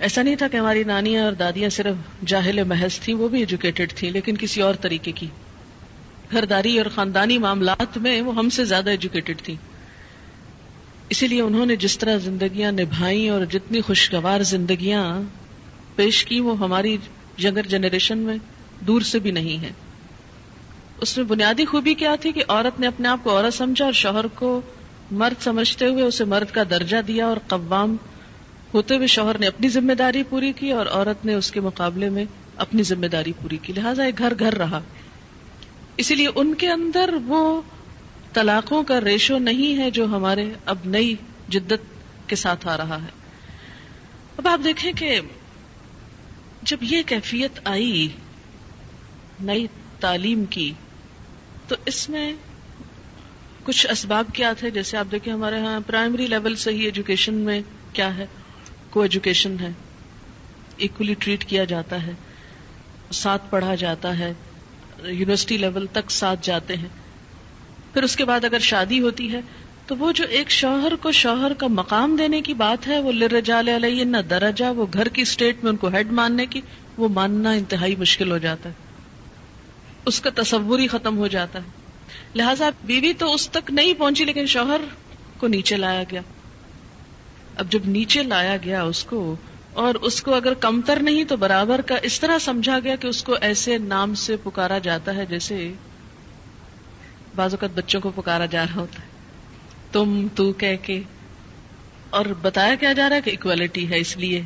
[0.00, 3.92] ایسا نہیں تھا کہ ہماری نانیاں اور دادیاں صرف جاہل محض تھیں، وہ بھی ایجوکیٹڈ
[3.92, 5.26] تھیں، لیکن کسی اور طریقے کی۔
[6.32, 9.56] گھرداری اور خاندانی معاملات میں وہ ہم سے زیادہ ایجوکیٹڈ تھیں۔
[11.08, 15.04] اسی لیے انہوں نے جس طرح زندگیاں نبھائی اور جتنی خوشگوار زندگیاں
[16.00, 16.96] پیش کی، وہ ہماری
[17.38, 18.36] یگر جنریشن میں
[18.80, 19.70] دور سے بھی نہیں ہے۔
[21.00, 23.92] اس میں بنیادی خوبی کیا تھی کہ عورت نے اپنے آپ کو عورت سمجھا اور
[23.92, 24.60] شوہر کو
[25.10, 27.96] مرد سمجھتے ہوئے اسے مرد کا درجہ دیا اور قوام
[28.74, 32.08] ہوتے ہوئے شوہر نے اپنی ذمہ داری پوری کی اور عورت نے اس کے مقابلے
[32.08, 32.24] میں
[32.56, 34.80] اپنی ذمہ داری پوری کی۔ لہٰذا ایک گھر گھر رہا۔
[35.96, 37.62] اسی لیے ان کے اندر وہ
[38.32, 41.14] طلاقوں کا ریشو نہیں ہے جو ہمارے اب نئی
[41.48, 43.08] جدت کے ساتھ آ رہا ہے۔
[44.36, 45.20] اب آپ دیکھیں کہ
[46.62, 48.08] جب یہ کیفیت آئی
[49.42, 49.66] نئی
[50.00, 50.72] تعلیم کی،
[51.68, 52.32] تو اس میں
[53.64, 57.60] کچھ اسباب کیا تھے؟ جیسے آپ دیکھیں ہمارے ہاں پرائمری لیول سے ہی ایجوکیشن میں
[57.92, 58.26] کیا ہے؟
[58.90, 59.70] کو ایجوکیشن ہے
[60.78, 62.12] اکولی ٹریٹ کیا جاتا ہے،
[63.12, 64.32] ساتھ پڑھا جاتا ہے
[64.98, 66.88] یونیورسٹی لیول تک ساتھ جاتے ہیں۔
[67.92, 69.40] پھر اس کے بعد اگر شادی ہوتی ہے
[69.90, 73.68] تو وہ جو ایک شوہر کو شوہر کا مقام دینے کی بات ہے، وہ لرجال
[73.68, 76.60] علیہ، نہ درجہ، وہ گھر کی اسٹیٹ میں ان کو ہیڈ ماننے کی،
[76.96, 78.74] وہ ماننا انتہائی مشکل ہو جاتا ہے۔
[80.06, 81.64] اس کا تصور ہی ختم ہو جاتا ہے۔
[82.34, 84.80] لہذا بیوی تو اس تک نہیں پہنچی، لیکن شوہر
[85.38, 86.20] کو نیچے لایا گیا۔
[87.56, 89.36] اب جب نیچے لایا گیا اس کو،
[89.72, 93.22] اور اس کو اگر کمتر نہیں تو برابر کا اس طرح سمجھا گیا کہ اس
[93.22, 95.72] کو ایسے نام سے پکارا جاتا ہے جیسے
[97.36, 99.19] بعض اوقات بچوں کو پکارا جا رہا ہوتا ہے۔
[99.92, 101.02] تم تو کہہ کے۔
[102.10, 104.42] اور بتایا کیا جا رہا ہے کہ اکوالٹی ہے اس لیے۔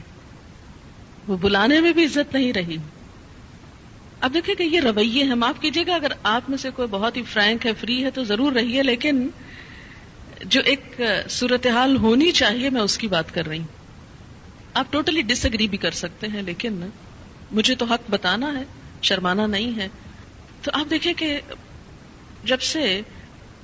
[1.29, 2.77] وہ بلانے میں بھی عزت نہیں رہی۔
[4.21, 7.17] اب دیکھیں کہ یہ رویے ہیں معاف کیجیے گا۔ اگر آپ میں سے کوئی بہت
[7.17, 9.29] ہی فرینک ہے، فری ہے تو ضرور رہیے لیکن
[10.45, 13.67] جو ایک صورتحال ہونی چاہیے، میں اس کی بات کر رہی ہوں۔
[14.75, 16.87] آپ ٹوٹلی ڈس اگری بھی کر سکتے ہیں، لیکن
[17.53, 18.65] مجھے تو حق بتانا ہے،
[19.03, 19.89] شرمانا نہیں ہے۔
[20.63, 21.41] تو آپ دیکھیں کہ
[22.45, 23.01] جب سے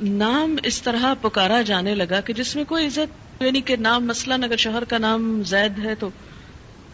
[0.03, 4.45] نام اس طرح پکارا جانے لگا کہ جس میں کوئی عزت یعنی کہ نام مثلاً
[4.45, 6.11] اگر شوہر کا نام زید ہے تو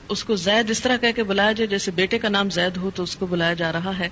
[0.09, 2.91] اس کو زید اس طرح کہہ کے بلایا جائے جیسے بیٹے کا نام زید ہو
[2.95, 4.09] تو اس کو بلایا جا رہا ہے،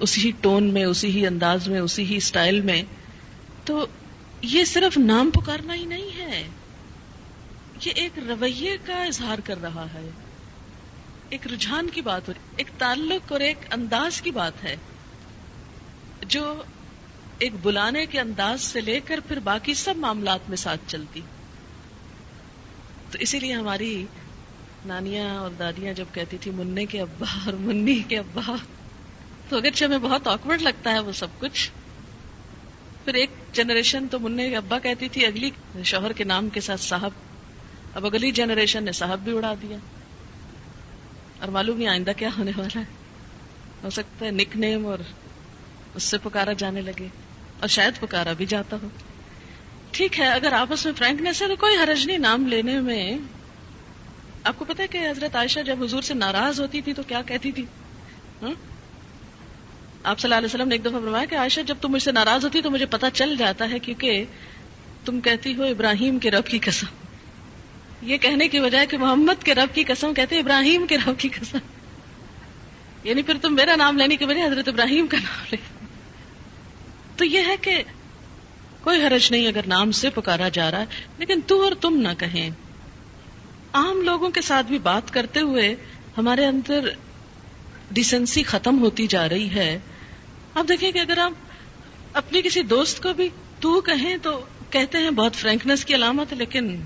[0.00, 2.82] اسی ہی ٹون میں، اسی ہی انداز میں، اسی ہی اسٹائل میں۔
[3.64, 3.86] تو
[4.42, 6.48] یہ صرف نام پکارنا ہی نہیں ہے،
[7.84, 10.10] یہ ایک رویے کا اظہار کر رہا ہے۔
[11.28, 14.76] ایک رجحان کی بات ہو، ایک تعلق اور ایک انداز کی بات ہے۔
[16.28, 16.54] جو
[17.40, 21.20] ایک بلانے کے انداز سے لے کر پھر باقی سب معاملات میں ساتھ چلتی۔
[23.10, 24.06] تو اسی لیے ہماری
[24.84, 28.56] نانیاں اور دادیاں جب کہتی تھی منع کے ابا اور منی کے ابا،
[29.48, 31.70] تو اگرچہ ہمیں بہت آکورڈ لگتا ہے وہ سب کچھ،
[33.04, 35.50] پھر ایک جنریشن تو منع کے ابا کہتی تھی، اگلی
[35.84, 37.10] شوہر کے نام کے ساتھ صاحب،
[37.94, 39.76] اب اگلی جنریشن نے صاحب بھی اڑا دیا۔
[41.38, 42.84] اور معلوم نہیں آئندہ کیا ہونے والا ہے؟
[43.84, 44.98] ہو سکتا ہے نک نیم اور
[45.94, 47.08] اس سے پکارا جانے لگے۔
[47.60, 48.88] اور شاید پکارا بھی جاتا ہو۔
[49.90, 53.18] ٹھیک ہے، اگر آپس میں فرینکنیس ہے تو کوئی حرج نہیں نام لینے میں۔
[54.44, 57.22] آپ کو پتا ہے کہ حضرت عائشہ جب حضور سے ناراض ہوتی تھی تو کیا
[57.22, 57.66] کہتی تھی؟
[58.42, 58.52] ہاں؟
[60.02, 62.12] آپ صلی اللہ علیہ وسلم نے ایک دفعہ فرمایا کہ عائشہ، جب تم مجھ سے
[62.12, 64.24] ناراض ہوتی تو مجھے پتا چل جاتا ہے کیونکہ
[65.04, 66.86] تم کہتی ہو ابراہیم کے رب کی قسم۔
[68.02, 71.28] یہ کہنے کی وجہ کہ محمد کے رب کی قسم کہتے ابراہیم کے رب کی
[71.28, 71.58] قسم۔
[73.04, 75.56] یعنی پھر تم میرا نام لینے کی وجہ حضرت ابراہیم کا نام لے۔
[77.20, 77.82] تو یہ ہے کہ
[78.80, 80.86] کوئی حرج نہیں اگر نام سے پکارا جا رہا ہے،
[81.18, 82.50] لیکن تو اور تم نہ کہیں۔
[83.72, 85.74] عام لوگوں کے ساتھ بھی بات کرتے ہوئے
[86.16, 86.88] ہمارے اندر
[87.90, 89.78] ڈیسنسی ختم ہوتی جا رہی ہے۔
[90.54, 91.32] آپ دیکھیں کہ اگر آپ
[92.12, 93.28] اپنی کسی دوست کو بھی
[93.60, 96.80] تو کہیں تو کہتے ہیں بہت فرینکنس کی علامت ہے لیکن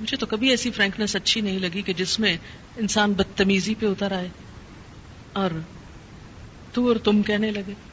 [0.00, 2.36] مجھے تو کبھی ایسی فرینکنس اچھی نہیں لگی کہ جس میں
[2.76, 4.28] انسان بدتمیزی پہ اتر آئے
[5.32, 5.50] اور
[6.72, 7.87] تو اور تم کہنے لگے۔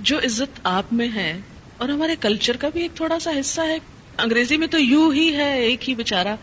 [0.00, 1.40] جو عزت آپ میں ہے
[1.76, 3.78] اور ہمارے کلچر کا بھی ایک تھوڑا سا حصہ ہے۔
[4.18, 6.36] انگریزی میں تو یو ہی ہے، ایک ہی بےچارا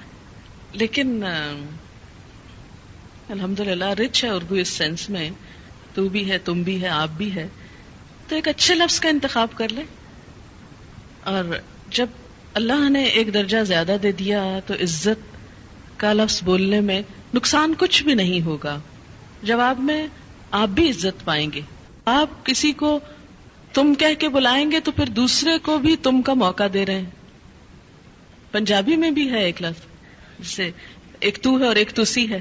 [0.72, 1.24] لیکن
[3.30, 5.30] الحمد للہ رچ ہے اردو اس سینس میں۔
[5.94, 7.48] تو بھی ہے، تم بھی ہے، آپ بھی ہے۔
[8.28, 9.82] تو ایک اچھے لفظ کا انتخاب کر لے
[11.24, 11.44] اور
[11.90, 12.08] جب
[12.54, 15.38] اللہ نے ایک درجہ زیادہ دے دیا تو عزت
[16.00, 17.02] کا لفظ بولنے میں
[17.34, 18.80] نقصان کچھ بھی نہیں ہوگا۔
[19.44, 20.08] جواب میں،
[20.52, 21.62] آپ بھی عزت پائیں گے۔
[22.06, 23.00] آپ کسی کو
[23.78, 26.96] تم کہہ کے بلائیں گے تو پھر دوسرے کو بھی تم کا موقع دے رہے
[26.96, 29.82] ہیں۔ پنجابی میں بھی ہے ایک لفظ،
[30.40, 30.72] جسے
[31.20, 32.40] ایک تو ہے اور ایک توسی ہے۔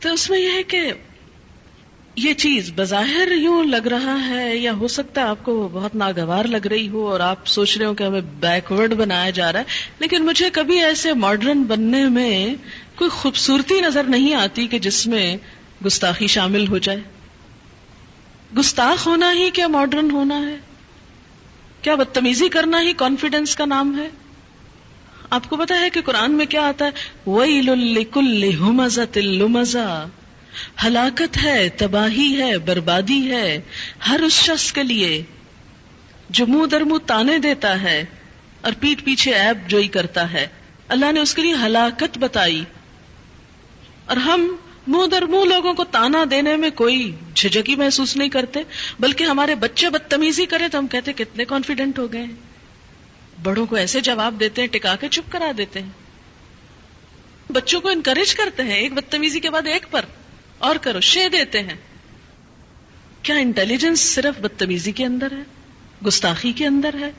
[0.00, 0.92] تو اس میں یہ ہے کہ
[2.16, 6.44] یہ چیز بظاہر یوں لگ رہا ہے یا ہو سکتا ہے آپ کو بہت ناگوار
[6.44, 9.64] لگ رہی ہو اور آپ سوچ رہے ہو کہ ہمیں بیکورڈ بنایا جا رہا ہے،
[9.98, 12.54] لیکن مجھے کبھی ایسے ماڈرن بننے میں
[12.94, 15.36] کوئی خوبصورتی نظر نہیں آتی کہ جس میں
[15.86, 17.00] گستاخی شامل ہو جائے۔
[18.56, 20.56] گستاخ ہونا ہی کیا ماڈرن ہونا ہے؟
[21.82, 24.08] کیا بدتمیزی کرنا ہی کانفیڈینس کا نام ہے؟
[25.30, 26.90] آپ کو پتا ہے کہ قرآن میں کیا آتا ہے؟
[27.26, 28.50] وہی لکل
[30.84, 33.60] ہلاکت ہے، تباہی ہے، بربادی ہے،
[34.08, 35.22] ہر اس شخص کے لیے
[36.30, 38.04] جو منہ در منہ تانے دیتا ہے
[38.60, 40.46] اور پیٹ پیچھے ایپ جوئی کرتا ہے۔
[40.88, 42.64] اللہ نے اس کے لیے ہلاکت بتائی۔
[44.04, 44.56] اور ہم
[44.88, 48.60] منہ در منہ لوگوں کو تانا دینے میں کوئی جھجکی محسوس نہیں کرتے،
[49.00, 52.32] بلکہ ہمارے بچے بدتمیزی کرے تو ہم کہتے کتنے کانفیڈنٹ ہو گئے ہیں۔
[53.42, 55.90] بڑوں کو ایسے جواب دیتے ہیں، ٹکا کے چپ کرا دیتے ہیں۔
[57.52, 60.04] بچوں کو انکریج کرتے ہیں، ایک بدتمیزی کے بعد ایک پر
[60.58, 61.76] اور کرو، شے دیتے ہیں۔
[63.22, 65.42] کیا انٹیلیجنس صرف بدتمیزی کے اندر ہے؟
[66.06, 67.10] گستاخی کے اندر ہے؟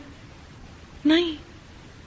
[1.05, 1.36] نہیں۔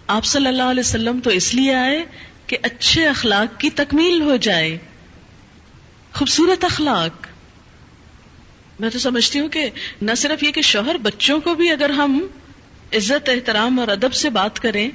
[0.06, 2.04] آپ صلی اللہ علیہ وسلم تو اس لیے آئے
[2.46, 4.78] کہ اچھے اخلاق کی تکمیل ہو جائے۔
[6.14, 7.26] خوبصورت اخلاق۔
[8.80, 9.70] میں تو سمجھتی ہوں کہ
[10.02, 12.26] نہ صرف یہ کہ شوہر بچوں کو بھی اگر ہم
[12.92, 14.90] عزت، احترام اور ادب سے بات کریں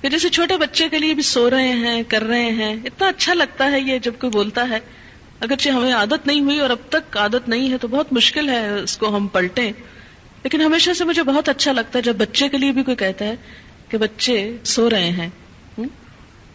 [0.00, 3.34] کہ جیسے چھوٹے بچے کے لیے بھی سو رہے ہیں، کر رہے ہیں، اتنا اچھا
[3.34, 4.78] لگتا ہے یہ جب کوئی بولتا ہے۔
[5.40, 8.70] اگرچہ ہمیں عادت نہیں ہوئی اور اب تک عادت نہیں ہے تو بہت مشکل ہے
[8.70, 9.72] اس کو ہم پلٹیں۔
[10.42, 13.24] لیکن ہمیشہ سے مجھے بہت اچھا لگتا ہے جب بچے کے لیے بھی کوئی کہتا
[13.24, 13.34] ہے
[13.88, 15.28] کہ بچے سو رہے ہیں۔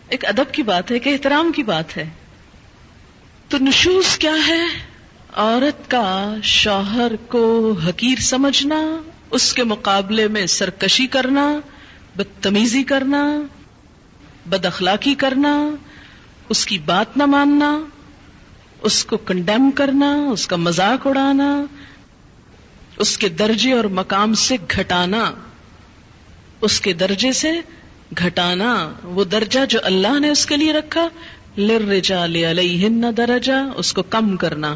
[0.10, 2.10] ایک ادب کی بات ہے کہ احترام کی بات ہے۔
[3.52, 4.62] تو نشوز کیا ہے؟
[5.34, 8.76] عورت کا شوہر کو حقیر سمجھنا،
[9.32, 11.60] اس کے مقابلے میں سرکشی کرنا،
[12.16, 13.42] بدتمیزی کرنا
[14.46, 15.70] بد اخلاقی کرنا،
[16.50, 17.80] اس کی بات نہ ماننا،
[18.82, 21.66] اس کو کنڈیم کرنا، اس کا مذاق اڑانا،
[22.98, 25.32] اس کے درجے اور مقام سے گھٹانا،
[26.62, 27.52] اس کے درجے سے
[28.18, 31.08] گھٹانا، وہ درجہ جو اللہ نے اس کے لیے رکھا
[31.58, 34.76] علیہن درجہ اس کو کم کرنا۔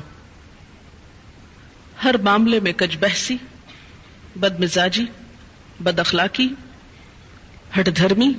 [2.03, 3.37] ہر معاملے میں کج بحثی،
[4.35, 5.05] بد مزاجی،
[5.79, 6.49] بد اخلاقی
[7.79, 8.33] ہٹ دھرمی۔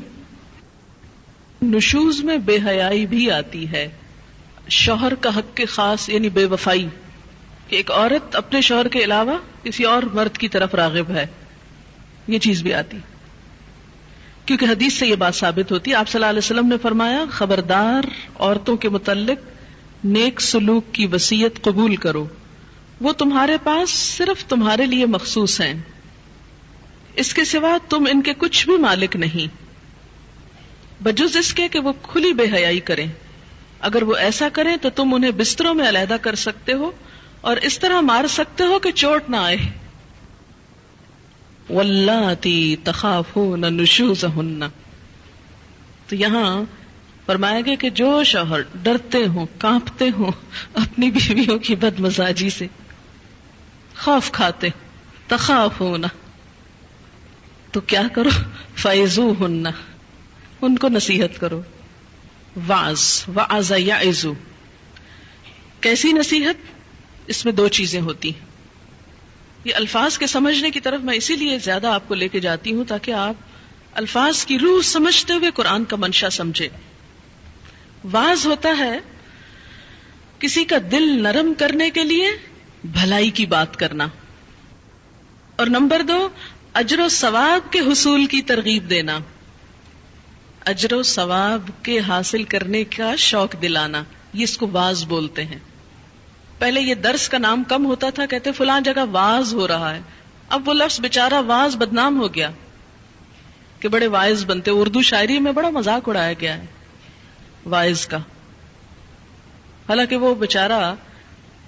[1.62, 3.88] نشوز میں بے حیائی بھی آتی ہے۔
[4.68, 6.88] شوہر کا حق کے خاص یعنی بے وفائی۔
[7.68, 11.27] کہ ایک عورت اپنے شوہر کے علاوہ کسی اور مرد کی طرف راغب ہے۔
[12.29, 12.96] یہ چیز بھی آتی۔
[14.46, 17.24] کیونکہ حدیث سے یہ بات ثابت ہوتی ہے، آپ صلی اللہ علیہ وسلم نے فرمایا،
[17.30, 18.02] خبردار
[18.38, 19.38] عورتوں کے متعلق
[20.04, 22.26] نیک سلوک کی وسیعت قبول کرو۔
[23.00, 25.74] وہ تمہارے پاس صرف تمہارے لیے مخصوص ہیں۔
[27.16, 29.66] اس کے سوا تم ان کے کچھ بھی مالک نہیں۔
[31.02, 33.06] بجز اس کے کہ وہ کھلی بے حیائی کریں۔
[33.80, 36.90] اگر وہ ایسا کریں تو تم انہیں بستروں میں علیحدہ کر سکتے ہو
[37.40, 39.56] اور اس طرح مار سکتے ہو کہ چوٹ نہ آئے۔
[42.83, 44.24] تخاف نہ نشوز
[46.07, 46.62] تو یہاں
[47.26, 50.31] فرمایا گیا کہ جو شوہر ڈرتے ہوں، کانپتے ہوں
[50.74, 52.66] اپنی بیویوں کی بد مزاجی سے،
[53.98, 54.68] خوف کھاتے
[55.26, 56.09] تخاف ہونا
[57.72, 58.29] تو کیا کرو؟
[58.74, 59.70] فیضو ہننا
[60.62, 61.62] ان کو نصیحت کرو۔
[62.66, 64.33] واز واز یا ایزو
[65.81, 66.55] کیسی نصیحت؟
[67.26, 68.56] اس میں دو چیزیں ہوتی ہیں۔
[69.66, 72.72] یہ الفاظ کے سمجھنے کی طرف میں اسی لیے زیادہ آپ کو لے کے جاتی
[72.72, 73.35] ہوں تاکہ آپ
[73.92, 76.68] الفاظ کی روح سمجھتے ہوئے قرآن کا منشا سمجھے
[78.12, 78.98] واز ہوتا ہے،
[80.38, 82.31] کسی کا دل نرم کرنے کے لیے
[82.85, 84.09] بھلائی کی بات کرنا۔
[85.57, 86.29] اور نمبر دو،
[86.72, 89.18] اجر و ثواب کے حصول کی ترغیب دینا۔
[90.66, 94.02] اجر و ثواب کے حاصل کرنے کا شوق دلانا،
[94.35, 95.59] یہ اس کو واز بولتے ہیں۔
[96.59, 100.01] پہلے یہ درس کا نام کم ہوتا تھا، کہتے فلاں جگہ واز ہو رہا ہے۔
[100.49, 102.51] اب وہ لفظ بےچارا واز بدنام ہو گیا
[103.81, 106.66] کہ بڑے وائز بنتے۔ اردو شاعری میں بڑا مذاق اڑایا گیا ہے
[107.66, 108.16] وائز کا۔
[109.88, 110.95] حالانکہ وہ بےچارا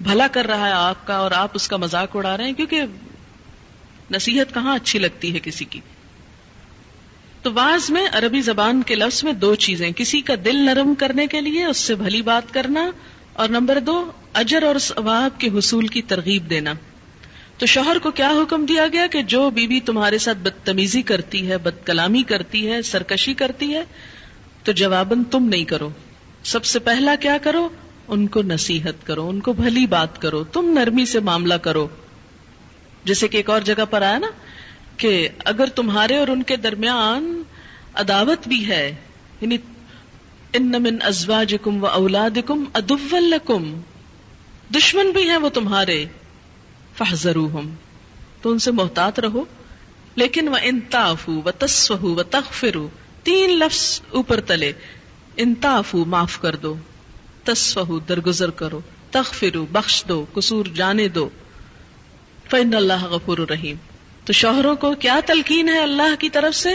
[0.00, 2.82] بھلا کر رہا ہے آپ کا اور آپ اس کا مذاق اڑا رہے ہیں کیونکہ
[4.10, 5.80] نصیحت کہاں اچھی لگتی ہے کسی کی؟
[7.42, 11.26] تو واز میں عربی زبان کے لفظ میں دو چیزیں، کسی کا دل نرم کرنے
[11.26, 12.90] کے لیے، اس سے بھلی بات کرنا
[13.38, 16.72] اور نمبر دو، اجر اور ثواب کے حصول کی ترغیب دینا۔
[17.58, 21.48] تو شوہر کو کیا حکم دیا گیا کہ جو بیوی بی تمہارے ساتھ بدتمیزی کرتی
[21.48, 23.84] ہے بد کلامی کرتی ہے، سرکشی کرتی ہے،
[24.62, 25.88] تو جواباً تم نہیں کرو۔
[26.44, 27.68] سب سے پہلا کیا کرو؟
[28.08, 31.88] ان کو نصیحت کرو، ان کو بھلی بات کرو، تم نرمی سے معاملہ کرو۔
[33.04, 34.26] جیسے کہ ایک اور جگہ پر آیا نا
[34.96, 37.42] کہ اگر تمہارے اور ان کے درمیان
[37.94, 38.94] عداوت بھی ہے
[39.40, 39.56] یعنی
[40.52, 43.80] ان من ازواجکم و اولادکم ادول لکم۔
[44.74, 46.04] دشمن بھی ہیں وہ تمہارے۔
[46.98, 47.74] فحذروہم
[48.42, 49.44] تو ان سے محتاط رہو۔
[50.14, 52.88] لیکن وہ انتافو و تصفہو و تغفرو۔
[53.22, 54.72] تین لفظ اوپر تلے۔
[55.36, 56.74] انتافو معاف کر دو۔
[57.44, 58.80] تصفہو درگزر کرو۔
[59.10, 61.28] تغفرو بخش دو۔ قصور جانے دو۔
[62.50, 63.76] فإن اللہ غفور رحیم
[64.24, 66.70] تو شوہروں کو کیا تلقین ہے اللہ کی طرف سے؟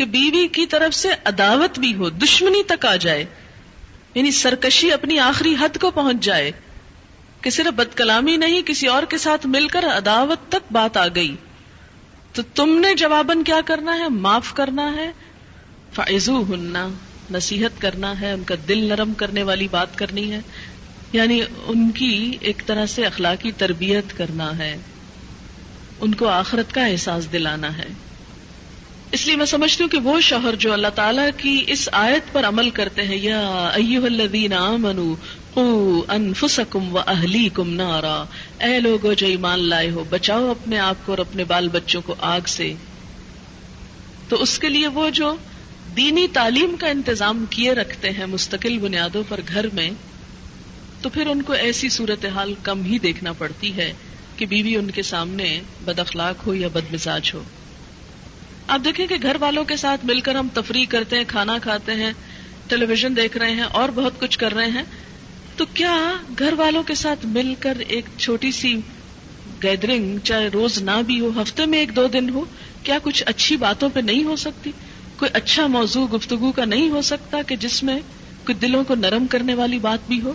[0.00, 3.24] کہ بیوی کی طرف سے عداوت بھی ہو، دشمنی تک آ جائے
[4.14, 6.50] یعنی سرکشی اپنی آخری حد کو پہنچ جائے،
[7.40, 11.06] کہ صرف بد کلامی نہیں، کسی اور کے ساتھ مل کر عداوت تک بات آ
[11.14, 11.36] گئی۔
[12.32, 15.12] تو تم نے جواباً کیا کرنا ہے؟ معاف کرنا ہے۔
[15.92, 16.88] فائزو ہننا
[17.30, 20.40] نصیحت کرنا ہے، ان کا دل نرم کرنے والی بات کرنی ہے۔
[21.12, 24.76] یعنی ان کی ایک طرح سے اخلاقی تربیت کرنا ہے۔
[26.00, 28.09] ان کو آخرت کا احساس دلانا ہے۔
[29.12, 32.44] اس لیے میں سمجھتی ہوں کہ وہ شوہر جو اللہ تعالیٰ کی اس آیت پر
[32.44, 35.14] عمل کرتے ہیں، یا ایوہ الذین آمنوا
[35.54, 38.24] قو انفسکم و اہلیکم نارا۔
[38.60, 42.14] اے لوگو جو ایمان لائے ہو، بچاؤ اپنے آپ کو اور اپنے بال بچوں کو
[42.18, 42.72] آگ سے۔
[44.28, 45.36] تو اس کے لیے وہ جو
[45.96, 49.90] دینی تعلیم کا انتظام کیے رکھتے ہیں مستقل بنیادوں پر گھر میں،
[51.02, 53.92] تو پھر ان کو ایسی صورتحال کم ہی دیکھنا پڑتی ہے
[54.36, 57.42] کہ بیوی ان کے سامنے بد اخلاق ہو یا بد مزاج ہو۔
[58.70, 61.94] آپ دیکھیں کہ گھر والوں کے ساتھ مل کر ہم تفریح کرتے ہیں، کھانا کھاتے
[61.94, 62.12] ہیں
[62.68, 64.82] ٹیلی ویژن دیکھ رہے ہیں اور بہت کچھ کر رہے ہیں۔
[65.56, 68.76] تو کیا گھر والوں کے ساتھ مل کر ایک چھوٹی سی
[69.62, 72.44] گیدرنگ چاہے روز نہ بھی ہو، ہفتے میں ایک دو دن ہو،
[72.82, 74.72] کیا کچھ اچھی باتوں پہ نہیں ہو سکتی؟
[75.16, 77.98] کوئی اچھا موضوع گفتگو کا نہیں ہو سکتا کہ جس میں
[78.46, 80.34] کوئی دلوں کو نرم کرنے والی بات بھی ہو،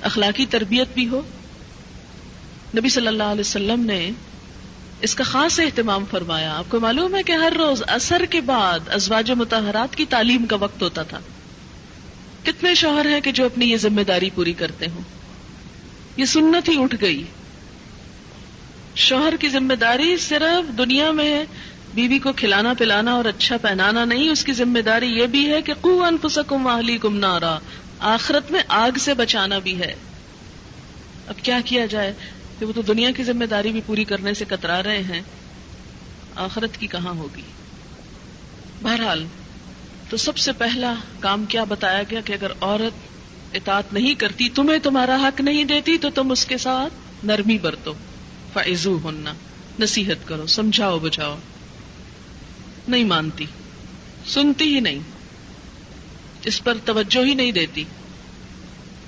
[0.00, 1.22] اخلاقی تربیت بھی ہو۔
[2.76, 4.10] نبی صلی اللہ علیہ وسلم نے
[5.00, 8.78] اس کا خاص اہتمام فرمایا۔ آپ کو معلوم ہے کہ ہر روز اثر کے بعد
[8.88, 11.18] ازواج متحرات کی تعلیم کا وقت ہوتا تھا۔
[12.44, 15.00] کتنے شوہر ہیں کہ جو اپنی یہ ذمہ داری پوری کرتے ہوں۔
[16.16, 17.24] یہ سنت ہی اٹھ گئی۔
[18.94, 21.44] شوہر کی ذمہ داری صرف دنیا میں ہے۔
[21.94, 25.62] بیوی کو کھلانا پلانا اور اچھا پہنانا نہیں، اس کی ذمہ داری یہ بھی ہے
[25.62, 27.58] کہ کو انفسکم واہلی کم نارا۔
[27.98, 29.94] آخرت میں آگ سے بچانا بھی ہے۔
[31.26, 32.12] اب کیا کیا جائے؟
[32.58, 35.20] کہ وہ تو دنیا کی ذمہ داری بھی پوری کرنے سے کترا رہے ہیں،
[36.36, 37.42] آخرت کی کہاں ہوگی؟
[38.82, 39.26] بہرحال،
[40.08, 43.16] تو سب سے پہلا کام کیا بتایا گیا کہ اگر عورت
[43.56, 47.92] اطاعت نہیں کرتی، تمہیں تمہارا حق نہیں دیتی، تو تم اس کے ساتھ نرمی برتو۔
[48.52, 49.32] فائزو ہونا
[49.80, 51.36] نصیحت کرو، سمجھاؤ، بجھاؤ۔
[52.88, 53.46] نہیں مانتی،
[54.26, 54.98] سنتی ہی نہیں۔
[56.44, 57.84] اس پر توجہ ہی نہیں دیتی۔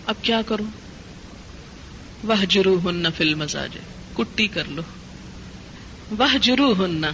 [0.07, 0.88] اب کیا کروں؟
[2.25, 3.77] وہ جرو ہن فل مزاج
[4.15, 4.83] کٹی کر لو۔
[6.19, 7.05] وہ جرو ہن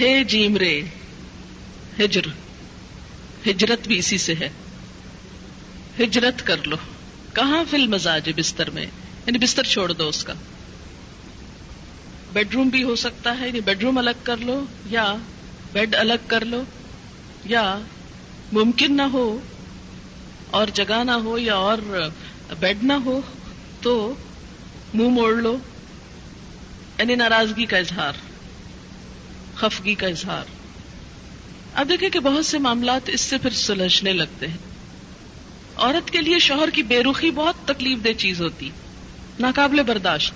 [0.00, 0.82] ہے جیم رے
[1.98, 2.20] ہجر۔
[3.46, 4.48] ہجرت بھی اسی سے ہے۔
[5.98, 6.76] ہجرت کر لو۔
[7.32, 8.86] کہاں فل مزاج بستر میں؟
[9.26, 10.32] یعنی بستر چھوڑ دو اس کا۔
[12.32, 15.16] بیڈ روم بھی ہو سکتا ہے یعنی بیڈ روم الگ کر لو، یا
[15.72, 16.64] بیڈ الگ کر لو،
[17.44, 17.78] یا
[18.52, 19.40] ممکن نہ ہو،
[20.46, 21.78] اور جگہ نہ ہو، یا اور
[22.58, 23.20] بیڈ نہ ہو۔
[23.82, 24.14] تو
[24.94, 25.56] منہ موڑ لو۔
[26.98, 28.12] یعنی ناراضگی کا اظہار،
[29.54, 30.44] خفگی کا اظہار۔
[31.74, 34.56] اب دیکھیں کہ بہت سے معاملات اس سے پھر سلجھنے لگتے ہیں۔
[35.76, 38.70] عورت کے لیے شوہر کی بے رخی بہت تکلیف دہ چیز ہوتی،
[39.38, 40.34] ناقابل برداشت۔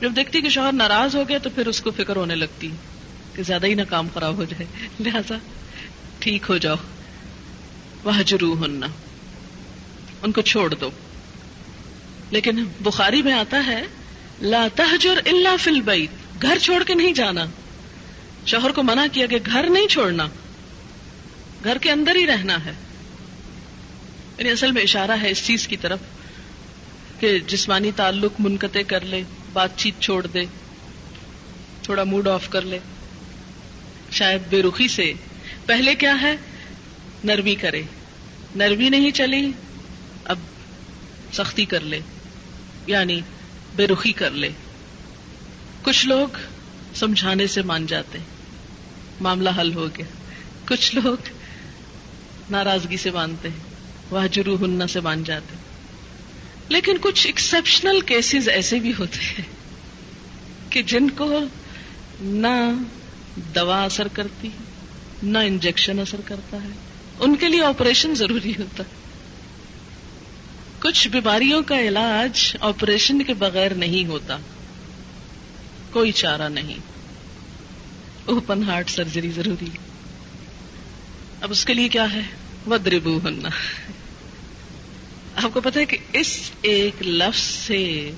[0.00, 2.70] جب دیکھتی کہ شوہر ناراض ہو گیا تو پھر اس کو فکر ہونے لگتی
[3.34, 5.34] کہ زیادہ ہی نہ کام خراب ہو جائے۔ لہذا
[6.18, 6.76] ٹھیک ہو جاؤ۔
[8.04, 8.86] وہ جرو ہونا
[10.22, 10.90] ان کو چھوڑ دو۔
[12.30, 13.82] لیکن بخاری میں آتا ہے،
[14.42, 17.44] لا تحجر الا فی البیت، گھر چھوڑ کے نہیں جانا۔
[18.46, 20.28] شوہر کو منع کیا کہ گھر نہیں چھوڑنا،
[21.64, 22.72] گھر کے اندر ہی رہنا ہے۔
[24.38, 25.98] یعنی اصل میں اشارہ ہے اس چیز کی طرف
[27.20, 30.44] کہ جسمانی تعلق منقطع کر لے، بات چیت چھوڑ دے،
[31.82, 32.78] تھوڑا موڈ آف کر لے۔
[34.10, 35.12] شاید بے رخی سے۔
[35.66, 36.36] پہلے کیا ہے؟
[37.24, 37.82] نرمی کرے۔
[38.56, 39.52] نرمی نہیں چلی،
[40.24, 40.38] اب
[41.32, 42.00] سختی کر لے۔
[42.86, 43.20] یعنی
[43.76, 44.48] بے رخی کر لے۔
[45.82, 46.28] کچھ لوگ
[46.94, 48.18] سمجھانے سے مان جاتے
[49.20, 50.06] معاملہ حل ہو گیا۔
[50.64, 51.16] کچھ لوگ
[52.50, 53.74] ناراضگی سے مانتے ہیں۔
[54.10, 55.56] وہ جرو ہننا سے مان جاتے
[56.68, 59.44] لیکن کچھ ایکسپشنل کیسز ایسے بھی ہوتے ہیں
[60.70, 61.40] کہ جن کو
[62.20, 62.72] نہ
[63.54, 64.48] دوا اثر کرتی
[65.22, 66.68] نہ انجیکشن اثر کرتا ہے۔
[67.20, 69.03] ان کے لیے آپریشن ضروری ہوتا ہے۔
[70.84, 74.36] کچھ بیماریوں کا علاج آپریشن کے بغیر نہیں ہوتا۔
[75.92, 76.78] کوئی چارہ نہیں۔
[78.24, 79.70] اوپن ہارٹ سرجری ضروری۔
[81.40, 82.20] اب اس کے لیے کیا ہے؟
[82.66, 83.48] ودربو ہونا
[85.36, 88.10] آپ کو پتا ہے کہ اس ایک لفظ سے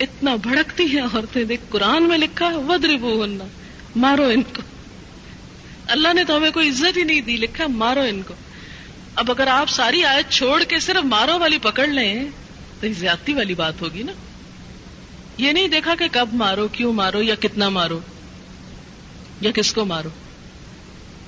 [0.00, 3.44] اتنا بھڑکتی ہیں عورتیں۔ دیکھ، قرآن میں لکھا ہے ودربو ہونا
[3.96, 4.62] مارو ان کو۔
[5.86, 8.34] اللہ نے تو ہمیں کوئی عزت ہی نہیں دی، لکھا مارو ان کو۔
[9.18, 12.24] اب اگر آپ ساری آیت چھوڑ کے صرف مارو والی پکڑ لیں،
[12.80, 14.12] تو یہ زیادتی والی بات ہوگی نا؟
[15.38, 18.00] یہ نہیں دیکھا کہ کب مارو، کیوں مارو، یا کتنا مارو،
[19.40, 20.08] یا کس کو مارو؟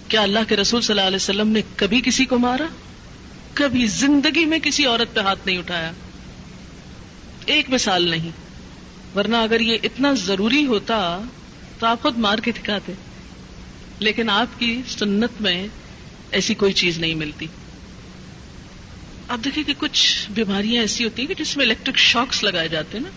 [0.09, 2.67] کیا اللہ کے رسول صلی اللہ علیہ وسلم نے کبھی کسی کو مارا؟
[3.55, 5.93] کبھی زندگی میں کسی عورت پہ ہاتھ نہیں اٹھایا؟
[7.47, 8.31] ایک مثال نہیں،
[9.17, 11.21] ورنہ اگر یہ اتنا ضروری ہوتا
[11.79, 12.93] تو آپ خود مار کے دکھاتے،
[13.99, 15.67] لیکن آپ کی سنت میں
[16.31, 17.47] ایسی کوئی چیز نہیں ملتی۔
[19.31, 22.99] آپ دیکھیں کہ کچھ بیماریاں ایسی ہوتی ہیں کہ جس میں الیکٹرک شاکس لگائے جاتے
[22.99, 23.11] ہیں نا،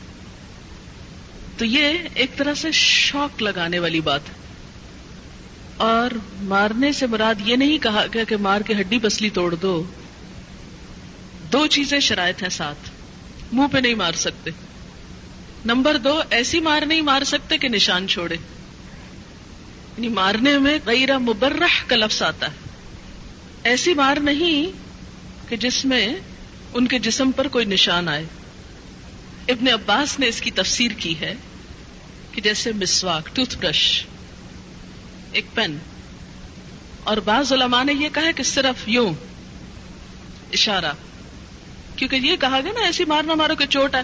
[1.57, 4.33] تو یہ ایک طرح سے شوق لگانے والی بات ہے۔
[5.77, 6.11] اور
[6.43, 9.83] مارنے سے مراد یہ نہیں کہا گیا کہ مار کے ہڈی پسلی توڑ دو۔
[11.51, 12.89] دو چیزیں شرائط ہیں ساتھ۔
[13.51, 14.51] منہ پہ نہیں مار سکتے۔
[15.65, 21.83] نمبر دو، ایسی مار نہیں مار سکتے کہ نشان چھوڑے۔ یعنی مارنے میں غیر مبرح
[21.87, 22.55] کا لفظ آتا ہے۔
[23.63, 24.82] ایسی مار نہیں
[25.53, 26.15] کہ جس میں
[26.73, 28.25] ان کے جسم پر کوئی نشان آئے۔
[29.47, 31.33] ابن عباس نے اس کی تفسیر کی ہے
[32.31, 34.05] کہ جیسے مسواک، ٹوتھ برش،
[35.31, 35.77] ایک پین۔
[37.03, 39.13] اور بعض علماء نے یہ کہا کہ صرف یوں
[40.53, 40.91] اشارہ۔
[41.95, 44.03] کیونکہ یہ کہا گیا نا، ایسی مارنا مارو کہ چوٹ آئے۔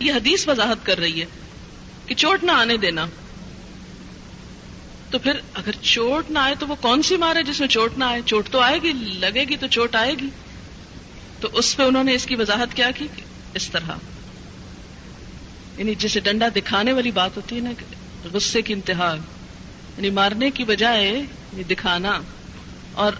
[0.00, 1.26] یہ حدیث وضاحت کر رہی ہے
[2.06, 3.06] کہ چوٹ نہ آنے دینا۔
[5.10, 7.98] تو پھر اگر چوٹ نہ آئے تو وہ کون سی مار ہے جس میں چوٹ
[7.98, 10.28] نہ آئے؟ چوٹ تو آئے گی، لگے گی تو چوٹ آئے گی۔
[11.40, 13.08] تو اس پہ انہوں نے اس کی وضاحت کیا کی
[13.54, 13.90] اس طرح۔
[15.76, 17.70] یعنی جسے ڈنڈا دکھانے والی بات ہوتی ہے نا
[18.32, 19.16] غصے کی انتہا
[19.96, 22.20] یعنی مارنے کی بجائے یعنی دکھانا۔
[22.92, 23.12] اور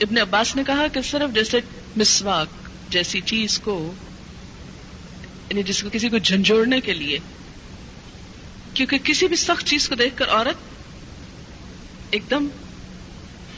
[0.00, 1.60] ابن عباس نے کہا کہ صرف جیسے
[1.96, 3.92] مسواک جیسی چیز کو
[5.50, 7.18] یعنی جس کو کسی کو جھنجھوڑنے کے لیے،
[8.74, 10.56] کیونکہ کسی بھی سخت چیز کو دیکھ کر عورت
[12.10, 12.48] ایک دم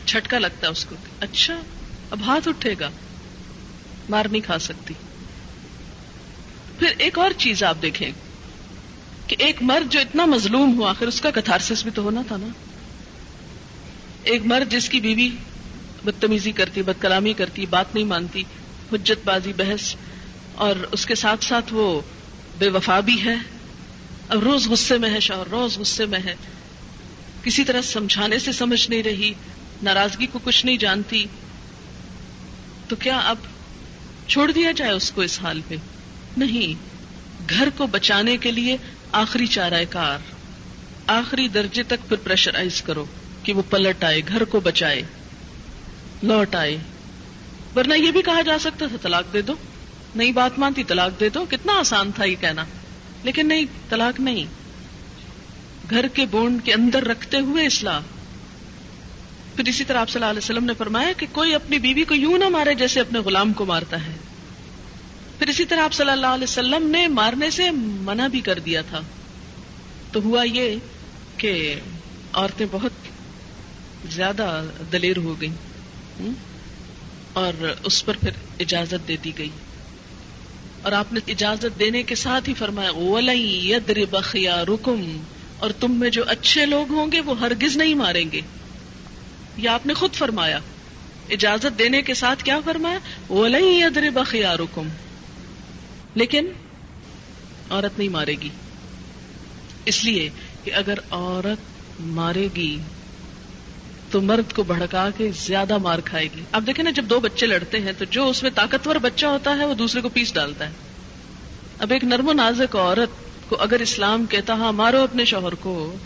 [0.05, 1.61] چھٹکا لگتا ہے اس کو اچھا
[2.11, 2.91] اب ہاتھ اٹھے گا۔
[4.09, 4.95] مار نہیں کھا سکتی۔
[6.79, 8.11] پھر ایک اور چیز آپ دیکھیں
[9.27, 12.37] کہ ایک مرد جو اتنا مظلوم ہو آخر اس کا کتارسس بھی تو ہونا تھا
[12.37, 12.47] نا۔
[14.23, 15.31] ایک مرد جس کی بیوی
[16.05, 18.43] بدتمیزی کرتی بد کلامی کرتی، بات نہیں مانتی،
[18.93, 19.95] حجت بازی، بحث،
[20.55, 22.01] اور اس کے ساتھ ساتھ وہ
[22.59, 23.35] بے وفا بھی ہے۔
[24.29, 26.35] اب روز غصے میں ہے شوہر، روز غصے میں ہے۔
[27.43, 29.33] کسی طرح سمجھانے سے سمجھ نہیں رہی،
[29.83, 31.25] ناراضگی کو کچھ نہیں جانتی۔
[32.89, 33.37] تو کیا اب
[34.29, 35.77] چھوڑ دیا جائے اس کو اس حال پہ
[36.37, 36.75] نہیں،
[37.51, 38.77] گھر کو بچانے کے لیے
[39.12, 40.18] آخری چارہ کار
[41.07, 43.05] آخری درجے تک پھر پریشرائز کرو
[43.43, 45.03] کہ وہ پلٹ آئے، گھر کو بچائے،
[46.22, 46.79] لوٹ آئے۔
[47.77, 49.55] ورنہ یہ بھی کہا جا سکتا تھا، طلاق دے دو۔
[50.16, 52.64] نئی بات مانتی، طلاق دے دو۔ کتنا آسان تھا یہ کہنا۔
[53.22, 54.45] لیکن نہیں، طلاق نہیں۔
[55.91, 58.01] گھر کے بونڈ کے اندر رکھتے ہوئے اصلاح۔
[59.57, 62.15] پھر اسی طرح آپ صلی اللہ علیہ وسلم نے فرمایا کہ کوئی اپنی بیوی کو
[62.15, 64.13] یوں نہ مارے جیسے اپنے غلام کو مارتا ہے۔
[65.39, 68.83] پھر اسی طرح آپ صلی اللہ علیہ وسلم نے مارنے سے منع بھی کر دیا
[68.83, 69.01] تھا۔
[70.13, 70.77] تو ہوا یہ
[71.37, 71.75] کہ
[72.33, 72.93] عورتیں بہت
[74.09, 75.51] زیادہ دلیر ہو گئی
[77.33, 78.31] اور اس پر پھر
[78.61, 79.49] اجازت دے دی گئی۔
[80.83, 83.79] اور آپ نے اجازت دینے کے ساتھ ہی فرمایا
[84.11, 85.23] بخیا رکم
[85.59, 88.41] اور تم میں جو اچھے لوگ ہوں گے وہ ہرگز نہیں ماریں گے۔
[89.57, 90.59] یہ آپ نے خود فرمایا،
[91.31, 92.99] اجازت دینے کے ساتھ کیا فرمایا
[93.33, 94.05] ولی ادر
[96.15, 96.47] لیکن
[97.71, 98.49] عورت نہیں مارے گی۔
[99.85, 100.31] اس لیے
[100.65, 101.59] کہ اگر عورت
[102.01, 102.79] مارے گی
[104.11, 107.47] تو مرد کو بھڑکا کے زیادہ مار کھائے گی۔ اب دیکھیں نا، جب دو بچے
[107.47, 110.67] لڑتے ہیں تو جو اس میں طاقتور بچہ ہوتا ہے، وہ دوسرے کو پیس ڈالتا
[110.67, 110.71] ہے۔
[111.79, 113.11] اب ایک نرم و نازک عورت
[113.51, 115.97] کو اگر اسلام کہتا ہاں مارو اپنے شوہر کو،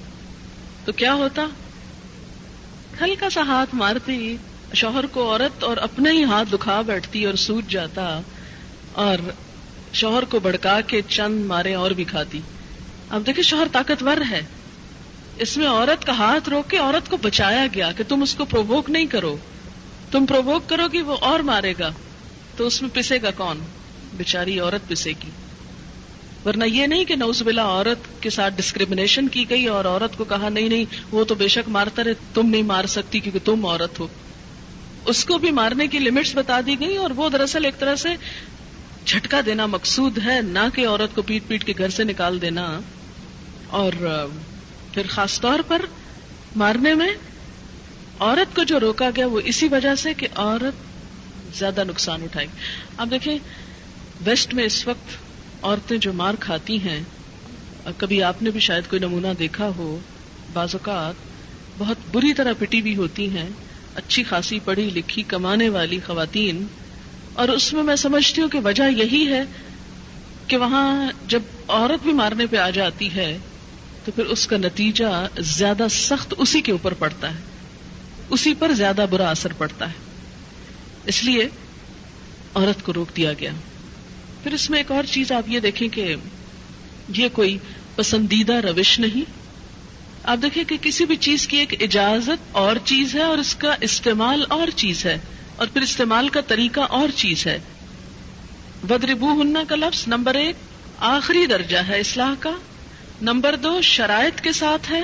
[0.85, 1.47] تو کیا ہوتا؟
[3.01, 4.37] ہلکا سا ہاتھ مارتی،
[4.75, 8.21] شوہر کو عورت اور اپنے ہی ہاتھ دکھا بیٹھتی اور سوج جاتا
[8.93, 9.31] اور
[9.93, 12.41] شوہر کو بڑکا کے چند مارے اور بھی کھاتی۔
[13.11, 14.43] اب دیکھیں شوہر طاقتور ہے۔
[15.37, 18.45] اس میں عورت کا ہاتھ روک کے عورت کو بچایا گیا کہ تم اس کو
[18.45, 19.37] پرووک نہیں کرو۔
[20.11, 21.91] تم پرووک کرو گی وہ اور مارے گا۔
[22.57, 23.59] تو اس میں پسے گا کون؟
[24.13, 25.31] بےچاری عورت پسے گی۔
[26.45, 30.24] ورنہ یہ نہیں کہ نوز بلا عورت کے ساتھ ڈسکریمنیشن کی گئی اور عورت کو
[30.24, 33.66] کہا نہیں نہیں، وہ تو بے شک مارتا رہے، تم نہیں مار سکتی کیونکہ تم
[33.66, 34.07] عورت ہو۔
[35.07, 38.09] اس کو بھی مارنے کی لمٹس بتا دی گئی اور وہ دراصل ایک طرح سے
[39.05, 42.80] جھٹکا دینا مقصود ہے، نہ کہ عورت کو پیٹ پیٹ کے گھر سے نکال دینا۔
[43.66, 43.93] اور
[44.95, 45.82] پھر خاص طور پر
[46.57, 47.09] مارنے میں
[48.20, 52.47] عورت کو جو روکا گیا وہ اسی وجہ سے کہ عورت زیادہ نقصان اٹھائے
[52.97, 53.39] اب دیکھیں،
[54.24, 55.28] ویسٹ میں اس وقت
[55.63, 57.01] عورتیں جو مار کھاتی ہیں
[57.99, 59.99] کبھی آپ نے بھی شاید کوئی نمونہ دیکھا ہو،
[60.53, 61.27] بعض اوقات
[61.79, 63.49] بہت بری طرح پٹی بھی ہوتی ہیں،
[63.95, 66.67] اچھی خاصی پڑھی لکھی کمانے والی خواتین،
[67.33, 69.43] اور اس میں میں سمجھتی ہوں کہ وجہ یہی ہے
[70.47, 73.37] کہ وہاں جب عورت بھی مارنے پہ آ جاتی ہے،
[74.05, 77.41] تو پھر اس کا نتیجہ زیادہ سخت اسی کے اوپر پڑتا ہے،
[78.31, 80.07] اسی پر زیادہ برا اثر پڑتا ہے۔
[81.05, 81.49] اس لیے
[82.55, 83.53] عورت کو روک دیا گیا۔
[84.43, 86.14] پھر اس میں ایک اور چیز آپ یہ دیکھیں کہ
[87.09, 87.59] یہ کوئی
[87.97, 89.30] پسندیدہ روش نہیں۔
[90.22, 93.74] آپ دیکھیں کہ کسی بھی چیز کی ایک اجازت اور چیز ہے اور اس کا
[93.80, 95.18] استعمال اور چیز ہے
[95.57, 97.59] اور پھر استعمال کا طریقہ اور چیز ہے۔
[98.89, 100.57] بدربو ہننا کا لفظ نمبر ایک،
[100.99, 102.51] آخری درجہ ہے اصلاح کا۔
[103.22, 105.03] نمبر دو، شرائط کے ساتھ ہے۔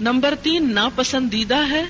[0.00, 1.84] نمبر تین، ناپسندیدہ ہے۔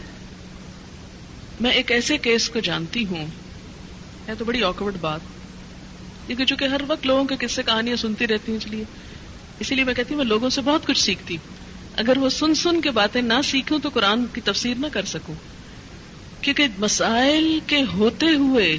[1.60, 3.26] میں ایک ایسے کیس کو جانتی ہوں۔
[4.28, 5.20] ہے تو بڑی آکورڈ بات۔
[6.26, 8.84] کیونکہ چونکہ ہر وقت لوگوں کے قصے کہانیاں سنتی رہتی ہیں، اس لیے
[9.60, 11.56] اسی لیے میں کہتی ہوں میں لوگوں سے بہت کچھ سیکھتی ہوں۔
[11.96, 15.34] اگر وہ سن سن کے باتیں نہ سیکھوں تو قرآن کی تفسیر نہ کر سکوں۔
[16.40, 18.78] کیونکہ مسائل کے ہوتے ہوئے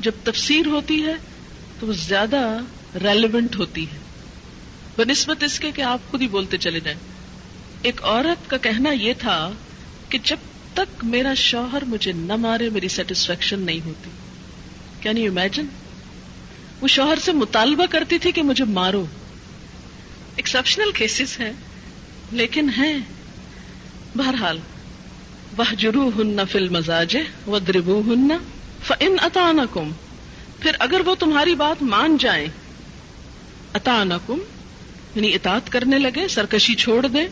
[0.00, 1.14] جب تفسیر ہوتی ہے
[1.80, 2.58] تو وہ زیادہ
[3.02, 3.98] ریلیونٹ ہوتی ہے۔
[4.96, 6.98] بنسبت اس کے کہ آپ خود ہی بولتے چلے جائیں۔
[7.82, 9.50] ایک عورت کا کہنا یہ تھا
[10.08, 10.36] کہ جب
[10.74, 14.10] تک میرا شوہر مجھے نہ مارے، میری سیٹسفیکشن نہیں ہوتی۔
[15.00, 15.66] کین یو امیجن
[16.82, 19.06] وہ شوہر سے مطالبہ کرتی تھی کہ مجھے مارو۔
[20.36, 21.52] ایکسپشنل کیسز ہیں،
[22.32, 22.98] لیکن ہیں۔
[24.16, 24.58] بہرحال
[25.56, 27.16] وہ جرو ہن فل مزاج
[27.46, 28.28] و دربو ہن
[28.86, 29.90] فن اتا کم
[30.60, 32.46] پھر اگر وہ تمہاری بات مان جائیں
[33.74, 34.38] اتا کم
[35.14, 37.26] یعنی اطاعت کرنے لگے، سرکشی چھوڑ دے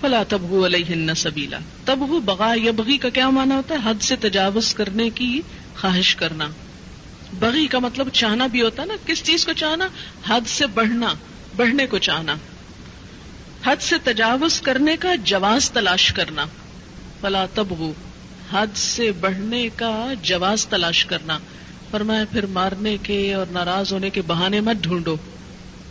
[0.00, 4.16] فلا تب علیہ سبیلا تب وہ بغا یا کا کیا مانا ہوتا ہے؟ حد سے
[4.16, 5.40] تجاوز کرنے کی
[5.80, 6.48] خواہش کرنا۔
[7.32, 9.88] بغی کا مطلب چاہنا بھی ہوتا ہے نا، کس چیز کو چاہنا؟
[10.28, 11.14] حد سے بڑھنا،
[11.56, 12.34] بڑھنے کو چاہنا۔
[13.64, 16.46] حد سے تجاوز کرنے کا، جواز تلاش کرنا۔
[17.20, 17.74] فلا تب
[18.52, 21.38] حد سے بڑھنے کا، جواز تلاش کرنا۔
[21.90, 25.16] فرمایا، پھر مارنے کے اور ناراض ہونے کے بہانے مت ڈھونڈو۔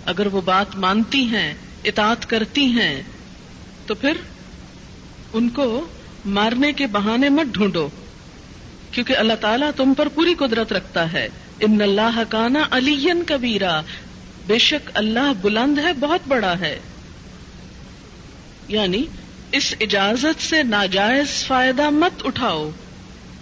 [0.06, 3.04] اگر وہ بات مانتی ہیں، اطاعت کرتی ہیں،
[3.86, 4.14] تو پھر
[5.34, 5.88] ان کو
[6.26, 7.90] مارنے کے بہانے مت ڈھونڈو۔
[8.92, 11.30] کیونکہ اللہ تعالیٰ تم پر پوری قدرت رکھتا ہے۔
[11.60, 13.82] ان اللہ کانا علی کبیرا۔
[14.48, 16.80] بے شک اللہ بلند ہے، بہت بڑا ہے۔
[18.68, 19.06] یعنی
[19.52, 22.70] اس اجازت سے ناجائز فائدہ مت اٹھاؤ۔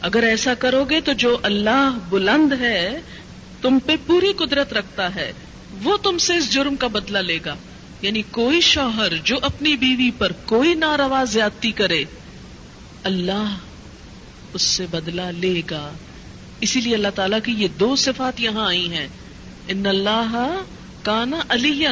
[0.01, 3.01] اگر ایسا کرو گے تو جو اللہ بلند ہے،
[3.61, 5.33] تم پہ پوری قدرت رکھتا ہے۔
[5.83, 7.55] وہ تم سے اس جرم کا بدلہ لے گا۔
[8.01, 12.03] یعنی کوئی شوہر جو اپنی بیوی پر کوئی ناروا زیادتی کرے،
[13.03, 13.55] اللہ
[14.53, 15.91] اس سے بدلہ لے گا۔
[16.61, 19.07] اسی لیے اللہ تعالیٰ کی یہ دو صفات یہاں آئی ہیں۔
[19.67, 20.61] ان اللہ
[21.03, 21.85] کانا علی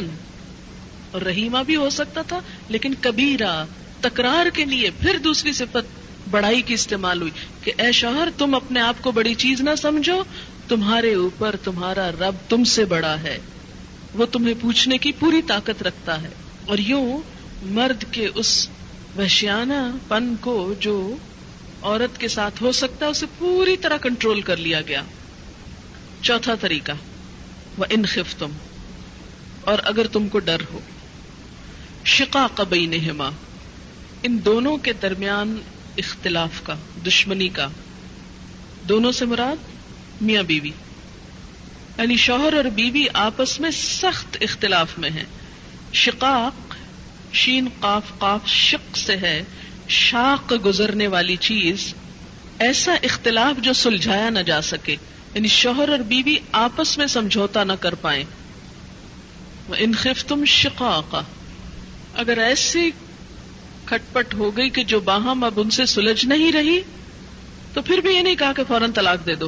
[1.11, 2.39] اور رحیمہ بھی ہو سکتا تھا،
[2.69, 3.65] لیکن کبیرا
[4.01, 7.31] تکرار کے لیے پھر دوسری صفت بڑائی کی استعمال ہوئی
[7.61, 10.23] کہ اے شوہر، تم اپنے آپ کو بڑی چیز نہ سمجھو۔
[10.67, 13.39] تمہارے اوپر تمہارا رب تم سے بڑا ہے۔
[14.13, 16.29] وہ تمہیں پوچھنے کی پوری طاقت رکھتا ہے۔
[16.65, 17.17] اور یوں
[17.63, 18.69] مرد کے اس
[19.17, 21.15] وحشیانہ پن کو جو
[21.85, 25.01] عورت کے ساتھ ہو سکتا ہے، اسے پوری طرح کنٹرول کر لیا گیا۔
[26.21, 26.91] چوتھا طریقہ
[27.77, 28.51] وہ انخف تم
[29.61, 30.79] اور اگر تم کو ڈر ہو
[32.05, 33.29] شقا قبئی نہما
[34.23, 35.57] ان دونوں کے درمیان
[35.97, 36.75] اختلاف کا،
[37.07, 37.67] دشمنی کا۔
[38.89, 39.55] دونوں سے مراد
[40.21, 40.71] میاں بیوی۔
[41.97, 45.23] یعنی شوہر اور بیوی آپس میں سخت اختلاف میں ہیں۔
[45.93, 46.75] شقاق،
[47.33, 49.43] شین قاف قاف شق سے ہے۔
[49.87, 51.93] شاق گزرنے والی چیز،
[52.59, 54.95] ایسا اختلاف جو سلجھایا نہ جا سکے۔
[55.35, 58.23] یعنی شوہر اور بیوی آپس میں سمجھوتا نہ کر پائے
[59.77, 61.15] انخف تم شقاق۔
[62.13, 62.91] اگر ایسی
[63.85, 66.81] کھٹ پٹ ہو گئی کہ جو باہم اب ان سے سلجھ نہیں رہی،
[67.73, 69.47] تو پھر بھی یہ نہیں کہا کہ فوراً طلاق دے دو۔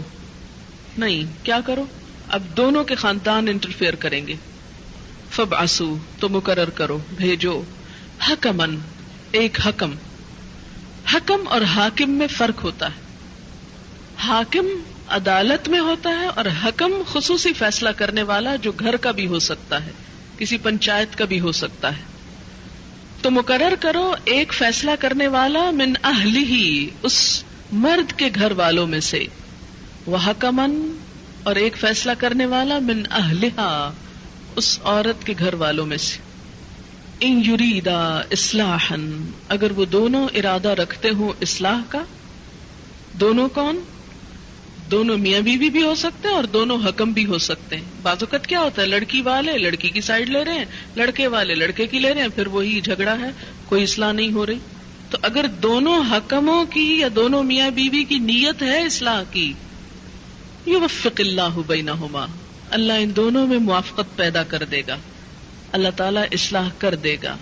[0.97, 1.85] نہیں، کیا کرو؟
[2.27, 4.35] اب دونوں کے خاندان انٹرفیئر کریں گے۔
[5.29, 7.63] فب آسو تو مقرر کرو، بھیجو۔
[8.29, 8.75] حکمن
[9.31, 9.93] ایک حکم۔
[11.13, 12.99] حکم اور حاکم میں فرق ہوتا ہے۔
[14.17, 14.65] حاکم
[15.07, 19.39] عدالت میں ہوتا ہے اور حکم خصوصی فیصلہ کرنے والا جو گھر کا بھی ہو
[19.39, 19.91] سکتا ہے،
[20.37, 22.01] کسی پنچایت کا بھی ہو سکتا ہے۔
[23.21, 28.87] تو مقرر کرو، ایک فیصلہ کرنے والا من اہلی ہی اس مرد کے گھر والوں
[28.87, 29.25] میں سے۔
[30.05, 30.97] وہ حکمن
[31.43, 33.91] اور ایک فیصلہ کرنے والا من اہلہا،
[34.55, 36.26] اس عورت کے گھر والوں میں سے۔
[37.19, 42.03] ان یریدا اصلاحن اگر وہ دونوں ارادہ رکھتے ہوں اصلاح کا،
[43.13, 43.79] دونوں کون؟
[44.91, 48.47] دونوں میاں بیوی بھی ہو سکتے ہیں اور دونوں حکم بھی ہو سکتے ہیں۔ بازوقت
[48.47, 50.65] کیا ہوتا ہے، لڑکی والے لڑکی کی سائڈ لے رہے ہیں،
[50.95, 53.29] لڑکے والے لڑکے کی لے رہے ہیں، پھر وہی جھگڑا ہے،
[53.65, 54.59] کوئی اصلاح نہیں ہو رہی۔
[55.09, 59.53] تو اگر دونوں حکموں کی یا دونوں میاں بیوی کی نیت ہے اصلاح کی
[60.67, 62.25] وفق اللہ بینہما،
[62.69, 64.97] اللہ ان دونوں میں موافقت پیدا کر دے گا۔
[65.71, 67.37] اللہ تعالیٰ اصلاح کر دے گا۔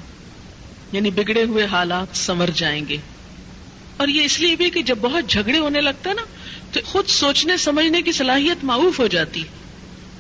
[0.92, 2.98] یعنی بگڑے ہوئے حالات سمر جائیں گے۔
[3.98, 6.22] اور یہ اس لیے بھی کہ جب بہت جھگڑے ہونے لگتا نا،
[6.72, 9.44] تو خود سوچنے، سمجھنے کی صلاحیت معروف ہو جاتی۔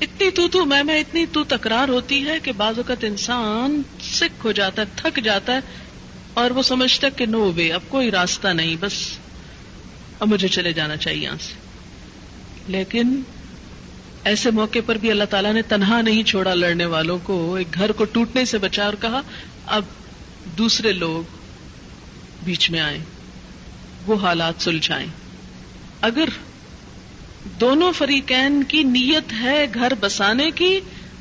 [0.01, 4.45] اتنی تو تو میں میں اتنی تو تکرار ہوتی ہے کہ بعض اوقات انسان سکھ
[4.45, 5.59] ہو جاتا ہے، تھک جاتا ہے
[6.33, 9.17] اور وہ سمجھتا کہ نو وے، اب کوئی راستہ نہیں، بس
[10.19, 11.53] اب مجھے چلے جانا چاہیے یہاں سے۔
[12.67, 13.21] لیکن
[14.25, 17.91] ایسے موقع پر بھی اللہ تعالیٰ نے تنہا نہیں چھوڑا لڑنے والوں کو، ایک گھر
[17.91, 19.21] کو ٹوٹنے سے بچا اور کہا،
[19.65, 19.83] اب
[20.57, 21.37] دوسرے لوگ
[22.43, 22.99] بیچ میں آئیں،
[24.07, 25.07] وہ حالات سلجھائیں۔
[26.01, 26.29] اگر
[27.61, 30.79] دونوں فریقین کی نیت ہے گھر بسانے کی،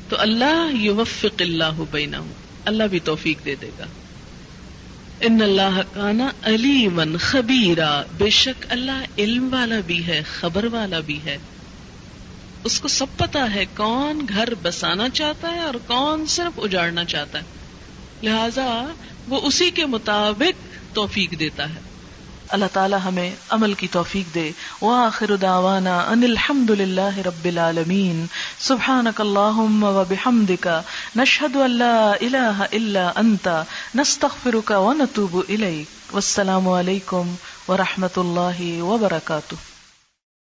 [0.09, 2.27] تو اللہ یوفق اللہ بینہم۔
[2.65, 3.85] اللہ بھی توفیق دے دے گا۔
[5.21, 11.19] ان اللہ کانا علیمن خبیرا۔ بے شک اللہ علم والا بھی ہے، خبر والا بھی
[11.25, 11.37] ہے۔
[12.65, 17.39] اس کو سب پتا ہے کون گھر بسانا چاہتا ہے اور کون صرف اجاڑنا چاہتا
[17.39, 17.43] ہے۔
[18.23, 18.85] لہذا
[19.27, 21.79] وہ اسی کے مطابق توفیق دیتا ہے۔
[22.49, 24.51] اللہ تعالی ہمیں عمل کی توفیق دے۔
[24.81, 28.25] وآخر دعوانا ان الحمد للہ رب العالمین۔
[28.59, 30.67] سبحانک اللہم و بحمدک۔
[31.15, 33.47] نشہد ان لا الہ الا انت۔
[33.95, 37.35] نستغفرک و نتوب الیک۔ والسلام علیکم
[37.67, 39.74] ورحمت اللہ وبرکاتہ۔